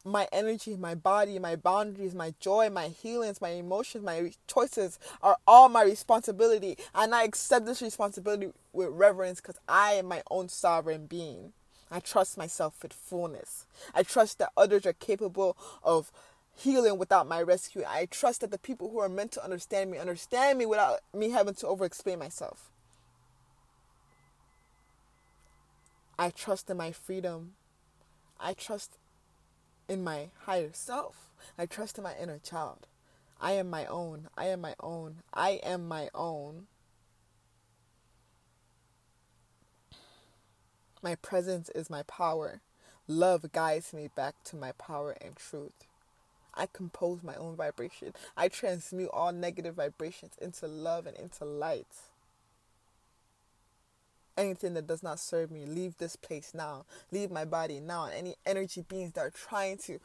my 0.05 0.29
energy, 0.33 0.77
my 0.77 0.94
body, 0.94 1.38
my 1.38 1.57
boundaries, 1.57 2.14
my 2.14 2.35
joy, 2.40 2.70
my 2.70 2.88
healings, 2.88 3.40
my 3.40 3.51
emotions, 3.51 4.05
my 4.05 4.33
choices 4.46 4.99
are 5.22 5.37
all 5.46 5.68
my 5.68 5.83
responsibility. 5.83 6.77
And 6.94 7.14
I 7.14 7.25
accept 7.25 7.66
this 7.66 7.83
responsibility 7.83 8.53
with 8.72 8.88
reverence 8.90 9.40
because 9.40 9.59
I 9.68 9.92
am 9.94 10.07
my 10.07 10.22
own 10.31 10.49
sovereign 10.49 11.07
being. 11.07 11.53
I 11.90 12.01
trust 12.01 12.37
myself 12.37 12.83
with 12.83 12.92
fullness. 12.92 13.66
I 13.94 14.03
trust 14.03 14.38
that 14.38 14.53
others 14.57 14.87
are 14.87 14.92
capable 14.92 15.57
of 15.83 16.11
healing 16.57 16.99
without 16.99 17.29
my 17.29 17.40
rescue. 17.42 17.85
I 17.87 18.07
trust 18.07 18.40
that 18.40 18.51
the 18.51 18.59
people 18.59 18.90
who 18.90 18.99
are 18.99 19.09
meant 19.09 19.33
to 19.33 19.44
understand 19.44 19.90
me 19.90 19.99
understand 19.99 20.59
me 20.59 20.66
without 20.66 21.01
me 21.14 21.31
having 21.31 21.55
to 21.55 21.66
over 21.66 21.85
explain 21.85 22.18
myself. 22.18 22.70
I 26.18 26.31
trust 26.31 26.70
in 26.70 26.79
my 26.79 26.92
freedom. 26.92 27.53
I 28.40 28.55
trust 28.55 28.96
in 29.88 30.05
my 30.05 30.29
higher 30.44 30.70
self. 30.72 31.31
I 31.59 31.66
trust 31.66 31.99
in 31.99 32.05
my 32.05 32.14
inner 32.20 32.38
child. 32.38 32.87
I 33.40 33.53
am 33.53 33.68
my 33.68 33.87
own. 33.87 34.29
I 34.37 34.46
am 34.46 34.61
my 34.61 34.75
own. 34.81 35.16
I 35.33 35.61
am 35.62 35.87
my 35.87 36.09
own. 36.14 36.66
My 41.03 41.14
presence 41.14 41.68
is 41.70 41.90
my 41.90 42.03
power. 42.03 42.61
Love 43.07 43.53
guides 43.53 43.92
me 43.92 44.09
back 44.14 44.35
to 44.44 44.57
my 44.57 44.72
power 44.72 45.16
and 45.20 45.37
truth. 45.37 45.87
I 46.55 46.66
compose 46.72 47.22
my 47.22 47.37
own 47.37 47.55
vibration. 47.55 48.14
I 48.37 48.49
transmute 48.49 49.11
all 49.12 49.31
negative 49.31 49.75
vibrations 49.75 50.33
into 50.40 50.66
love 50.66 51.07
and 51.07 51.16
into 51.16 51.44
light. 51.44 51.87
Anything 54.37 54.75
that 54.75 54.87
does 54.87 55.03
not 55.03 55.18
serve 55.18 55.51
me, 55.51 55.64
leave 55.64 55.96
this 55.96 56.16
place 56.16 56.53
now. 56.55 56.85
Leave 57.11 57.31
my 57.31 57.44
body 57.44 57.81
now. 57.81 58.07
Any 58.07 58.37
energy 58.44 58.83
beings 58.83 59.12
that 59.12 59.20
are 59.20 59.31
trying 59.31 59.79
to 59.79 59.99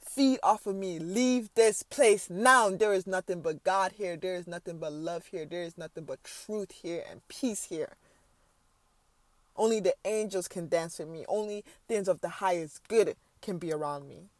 feed 0.00 0.38
off 0.42 0.66
of 0.66 0.74
me, 0.74 0.98
leave 0.98 1.48
this 1.54 1.82
place 1.82 2.28
now. 2.28 2.70
There 2.70 2.92
is 2.92 3.06
nothing 3.06 3.40
but 3.42 3.62
God 3.64 3.92
here. 3.92 4.16
There 4.16 4.34
is 4.34 4.46
nothing 4.46 4.78
but 4.78 4.92
love 4.92 5.26
here. 5.26 5.46
There 5.46 5.62
is 5.62 5.78
nothing 5.78 6.04
but 6.04 6.24
truth 6.24 6.72
here 6.72 7.04
and 7.08 7.26
peace 7.28 7.64
here. 7.64 7.96
Only 9.56 9.80
the 9.80 9.94
angels 10.04 10.48
can 10.48 10.68
dance 10.68 10.98
with 10.98 11.08
me. 11.08 11.24
Only 11.28 11.64
things 11.86 12.08
of 12.08 12.20
the 12.20 12.28
highest 12.28 12.86
good 12.88 13.16
can 13.40 13.58
be 13.58 13.72
around 13.72 14.08
me. 14.08 14.30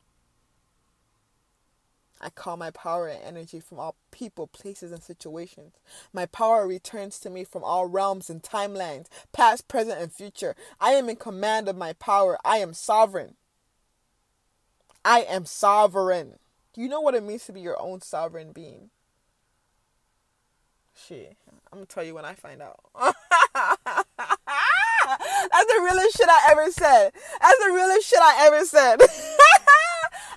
I 2.24 2.30
call 2.30 2.56
my 2.56 2.70
power 2.70 3.06
and 3.06 3.22
energy 3.22 3.60
from 3.60 3.78
all 3.78 3.96
people, 4.10 4.46
places, 4.46 4.92
and 4.92 5.02
situations. 5.02 5.74
My 6.10 6.24
power 6.24 6.66
returns 6.66 7.20
to 7.20 7.28
me 7.28 7.44
from 7.44 7.62
all 7.62 7.84
realms 7.84 8.30
and 8.30 8.42
timelines, 8.42 9.08
past, 9.32 9.68
present, 9.68 10.00
and 10.00 10.10
future. 10.10 10.56
I 10.80 10.92
am 10.92 11.10
in 11.10 11.16
command 11.16 11.68
of 11.68 11.76
my 11.76 11.92
power. 11.92 12.38
I 12.42 12.56
am 12.58 12.72
sovereign. 12.72 13.34
I 15.04 15.20
am 15.20 15.44
sovereign. 15.44 16.38
Do 16.72 16.80
you 16.80 16.88
know 16.88 17.02
what 17.02 17.14
it 17.14 17.22
means 17.22 17.44
to 17.44 17.52
be 17.52 17.60
your 17.60 17.78
own 17.78 18.00
sovereign 18.00 18.52
being? 18.52 18.88
Shit, 20.96 21.37
I'm 21.70 21.80
gonna 21.80 21.87
tell 21.87 22.04
you 22.04 22.14
when 22.14 22.24
I 22.24 22.32
find 22.32 22.62
out. 22.62 22.80
That's 22.94 23.16
the 25.66 25.80
realest 25.82 26.16
shit 26.16 26.28
I 26.28 26.48
ever 26.52 26.70
said. 26.70 27.10
That's 27.42 27.58
the 27.58 27.72
realest 27.74 28.08
shit 28.08 28.18
I 28.18 28.46
ever 28.46 28.64
said. 28.64 29.02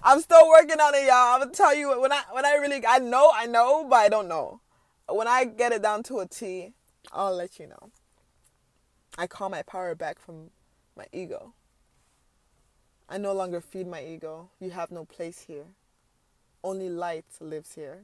I'm 0.10 0.22
still 0.22 0.48
working 0.48 0.80
on 0.80 0.96
it, 0.96 1.04
y'all. 1.04 1.34
I'm 1.34 1.42
gonna 1.42 1.52
tell 1.52 1.76
you 1.76 2.00
when 2.00 2.14
I 2.14 2.22
when 2.32 2.46
I 2.46 2.54
really 2.54 2.82
I 2.88 3.00
know 3.00 3.30
I 3.36 3.46
know, 3.46 3.86
but 3.90 3.98
I 3.98 4.08
don't 4.08 4.30
know. 4.30 4.62
When 5.10 5.28
I 5.28 5.44
get 5.44 5.74
it 5.74 5.82
down 5.82 6.02
to 6.04 6.20
a 6.20 6.26
T, 6.26 6.72
I'll 7.12 7.36
let 7.36 7.60
you 7.60 7.68
know. 7.68 7.92
I 9.18 9.28
call 9.28 9.50
my 9.50 9.64
power 9.64 9.96
back 9.96 10.18
from 10.18 10.52
my 10.96 11.08
ego. 11.12 11.52
I 13.10 13.18
no 13.18 13.34
longer 13.34 13.60
feed 13.60 13.86
my 13.86 14.02
ego. 14.02 14.50
You 14.62 14.70
have 14.70 14.92
no 14.92 15.04
place 15.04 15.42
here. 15.42 15.66
Only 16.64 16.88
light 16.88 17.26
lives 17.42 17.76
here. 17.76 18.04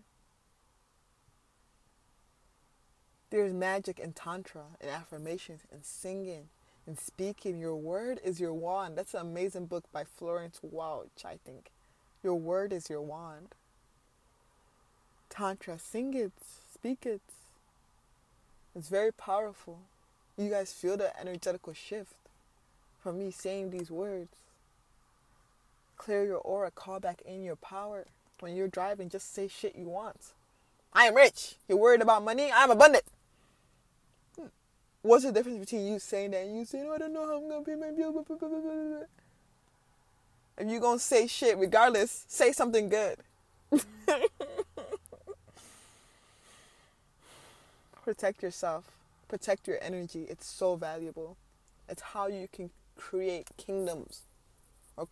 There's 3.30 3.54
magic 3.54 3.98
in 4.00 4.12
Tantra, 4.12 4.66
and 4.82 4.92
affirmations, 4.92 5.62
and 5.72 5.86
singing, 5.86 6.50
and 6.86 7.00
speaking. 7.00 7.60
Your 7.60 7.78
word 7.78 8.20
is 8.26 8.42
your 8.42 8.54
wand. 8.54 8.98
That's 8.98 9.14
an 9.14 9.22
amazing 9.22 9.68
book 9.68 9.86
by 9.94 10.04
Florence 10.04 10.60
Welch, 10.62 11.24
I 11.24 11.40
think. 11.46 11.72
Your 12.24 12.36
word 12.36 12.72
is 12.72 12.90
your 12.90 13.02
wand. 13.02 13.50
Tantra, 15.30 15.78
sing 15.78 16.14
it, 16.14 16.32
speak 16.74 17.06
it. 17.06 17.22
It's 18.76 18.88
very 18.88 19.12
powerful. 19.12 19.80
You 20.38 20.50
guys 20.50 20.72
feel 20.72 20.98
the 20.98 21.20
energetical 21.20 21.74
shift 21.74 22.14
from 23.02 23.20
me 23.20 23.32
saying 23.32 23.72
these 23.72 23.92
words. 23.92 24.30
Clear 25.98 26.24
your 26.26 26.38
aura, 26.38 26.72
call 26.72 27.00
back 27.00 27.22
in 27.26 27.44
your 27.44 27.56
power. 27.56 28.06
When 28.40 28.56
you're 28.56 28.68
driving, 28.68 29.10
just 29.10 29.34
say 29.34 29.48
shit 29.48 29.76
you 29.76 29.86
want. 29.86 30.34
I 30.94 31.06
am 31.06 31.16
rich. 31.16 31.56
You're 31.68 31.78
worried 31.78 32.02
about 32.02 32.24
money? 32.24 32.52
I'm 32.54 32.72
abundant. 32.72 33.04
Hmm. 34.38 34.48
What's 35.02 35.24
the 35.24 35.32
difference 35.32 35.60
between 35.60 35.88
you 35.88 36.00
saying 36.00 36.32
that 36.32 36.46
and 36.46 36.58
you 36.58 36.66
saying, 36.66 36.86
oh, 36.88 36.94
I 36.94 36.98
don't 36.98 37.14
know 37.14 37.26
how 37.26 37.38
I'm 37.38 37.48
going 37.48 37.64
to 37.64 37.72
pay 37.72 37.78
my 37.78 37.92
bill? 37.92 39.06
If 40.58 40.70
you're 40.70 40.80
going 40.80 41.00
to 41.00 41.04
say 41.04 41.28
shit, 41.28 41.58
regardless, 41.58 42.26
say 42.28 42.52
something 42.52 42.90
good. 42.90 43.18
Protect 48.04 48.44
yourself. 48.44 48.86
Protect 49.28 49.68
your 49.68 49.80
energy. 49.82 50.26
It's 50.30 50.46
so 50.46 50.76
valuable. 50.76 51.38
It's 51.90 52.02
how 52.02 52.28
you 52.28 52.48
can 52.52 52.70
create 52.96 53.48
kingdoms 53.58 54.22
or 54.96 55.08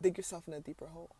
dig 0.00 0.16
yourself 0.16 0.48
in 0.48 0.54
a 0.54 0.60
deeper 0.60 0.86
hole. 0.86 1.10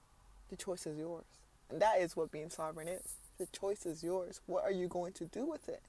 The 0.48 0.56
choice 0.56 0.86
is 0.86 0.98
yours. 0.98 1.24
And 1.68 1.80
that 1.82 2.00
is 2.00 2.16
what 2.16 2.32
being 2.32 2.48
sovereign 2.50 2.88
is. 2.88 3.14
The 3.38 3.46
choice 3.46 3.84
is 3.86 4.02
yours. 4.02 4.40
What 4.46 4.64
are 4.64 4.72
you 4.72 4.88
going 4.88 5.12
to 5.14 5.24
do 5.24 5.44
with 5.44 5.68
it? 5.68 5.82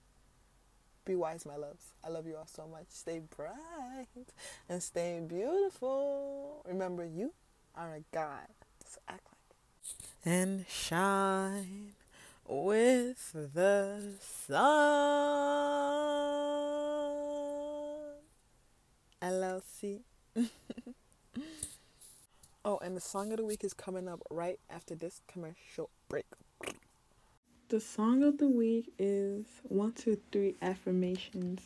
Be 1.06 1.16
wise, 1.16 1.46
my 1.46 1.56
loves. 1.56 1.94
I 2.04 2.10
love 2.10 2.28
you 2.28 2.36
all 2.36 2.48
so 2.48 2.68
much. 2.68 2.86
Stay 2.90 3.22
bright 3.36 4.06
and 4.70 4.84
stay 4.84 5.20
beautiful. 5.28 6.64
Remember, 6.68 7.04
you 7.04 7.34
Oh 7.76 7.82
are 7.82 7.96
a 7.96 8.04
God. 8.14 8.48
So 8.86 9.00
act 9.08 9.26
like 9.26 9.38
it. 9.50 9.56
And 10.30 10.66
shine 10.68 11.94
with 12.48 13.32
the 13.34 14.14
sun. 14.48 14.62
LLC. 19.22 20.02
oh, 22.66 22.78
and 22.80 22.98
the 22.98 23.02
song 23.02 23.32
of 23.32 23.38
the 23.38 23.46
week 23.46 23.64
is 23.64 23.74
coming 23.74 24.08
up 24.08 24.22
right 24.30 24.60
after 24.70 24.96
this 24.96 25.22
commercial 25.28 25.90
break. 26.10 26.26
The 27.70 27.80
song 27.80 28.24
of 28.24 28.38
the 28.38 28.50
week 28.50 28.92
is 29.00 29.46
One, 29.64 29.94
Two, 29.94 30.18
Three 30.32 30.56
Affirmations 30.62 31.62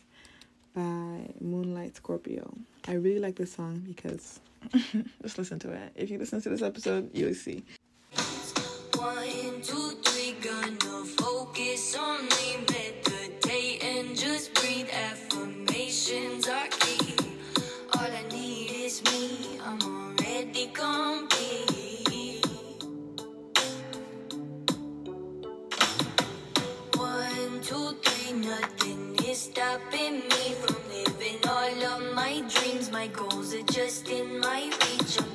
by 0.76 1.30
Moonlight 1.40 1.96
Scorpio. 1.96 2.54
I 2.88 2.94
really 2.94 3.20
like 3.20 3.36
this 3.36 3.54
song 3.54 3.82
because 3.88 4.42
just 5.22 5.38
listen 5.38 5.58
to 5.60 5.72
it. 5.72 5.92
If 5.96 6.10
you 6.10 6.18
listen 6.20 6.42
to 6.42 6.50
this 6.50 6.62
episode, 6.62 7.10
you'll 7.14 7.34
see. 7.34 7.64
One, 8.98 9.62
two, 9.62 9.92
three, 10.04 10.36
gonna 10.42 11.06
focus 11.06 11.96
on 11.96 12.26
me, 12.26 12.58
meditate 12.70 13.84
and 13.84 14.16
just 14.16 14.54
breathe. 14.56 14.90
Affirmations 14.92 16.48
are 16.48 16.68
stopping 29.52 30.16
me 30.34 30.46
from 30.62 30.76
living 30.90 31.38
all 31.48 31.84
of 31.94 32.16
my 32.16 32.42
dreams. 32.50 32.92
My 32.92 33.08
goals 33.08 33.54
are 33.54 33.62
just 33.72 34.10
in 34.10 34.40
my 34.40 34.64
reach. 34.82 35.22
I'm 35.22 35.35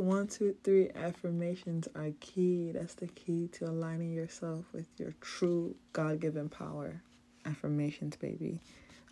one, 0.00 0.28
two, 0.28 0.56
three 0.64 0.90
affirmations 0.94 1.88
are 1.94 2.10
key. 2.20 2.72
That's 2.72 2.94
the 2.94 3.08
key 3.08 3.48
to 3.52 3.66
aligning 3.66 4.12
yourself 4.12 4.64
with 4.72 4.86
your 4.98 5.14
true 5.20 5.76
God 5.92 6.20
given 6.20 6.48
power. 6.48 7.02
Affirmations, 7.46 8.16
baby. 8.16 8.60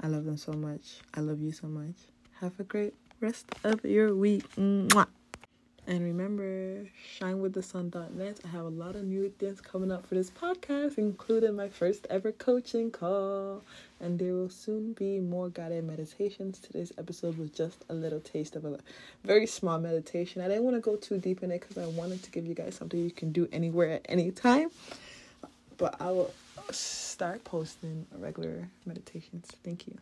I 0.01 0.09
love 0.09 0.25
them 0.25 0.37
so 0.37 0.53
much. 0.53 1.01
I 1.15 1.21
love 1.21 1.41
you 1.41 1.53
so 1.53 1.67
much. 1.69 1.97
Have 2.41 2.59
a 2.61 2.65
great 2.65 2.95
rest 3.21 3.47
of 3.65 3.85
your 3.85 4.15
week. 4.15 4.45
Mwah. 4.57 5.07
And 5.89 6.05
remember, 6.05 6.85
shinewiththesun.net. 7.19 8.41
I 8.45 8.49
have 8.49 8.67
a 8.67 8.69
lot 8.69 8.95
of 8.95 9.05
new 9.05 9.31
things 9.39 9.63
coming 9.63 9.91
up 9.91 10.07
for 10.07 10.17
this 10.17 10.31
podcast, 10.31 10.99
including 10.99 11.57
my 11.57 11.71
first 11.71 12.07
ever 12.11 12.31
coaching 12.31 12.91
call. 12.91 13.63
And 13.99 14.19
there 14.19 14.35
will 14.35 14.51
soon 14.51 14.93
be 14.93 15.19
more 15.19 15.49
guided 15.49 15.85
meditations. 15.85 16.59
Today's 16.59 16.93
episode 16.99 17.39
was 17.39 17.49
just 17.49 17.87
a 17.89 17.95
little 17.95 18.21
taste 18.21 18.55
of 18.55 18.67
a 18.67 18.79
very 19.25 19.47
small 19.47 19.79
meditation. 19.79 20.43
I 20.43 20.49
didn't 20.49 20.65
want 20.65 20.77
to 20.77 20.83
go 20.83 20.97
too 20.97 21.17
deep 21.17 21.43
in 21.43 21.51
it 21.51 21.63
because 21.63 21.79
I 21.79 21.87
wanted 21.87 22.23
to 22.23 22.31
give 22.31 22.45
you 22.45 22.55
guys 22.55 22.75
something 22.75 23.01
you 23.01 23.11
can 23.11 23.33
do 23.33 23.49
anywhere 23.51 23.93
at 23.93 24.03
any 24.11 24.31
time. 24.31 24.69
But 25.79 25.97
I 26.03 26.11
will 26.11 26.35
start 26.71 27.45
posting 27.45 28.07
regular 28.19 28.69
meditations. 28.85 29.47
Thank 29.65 29.87
you. 29.87 29.97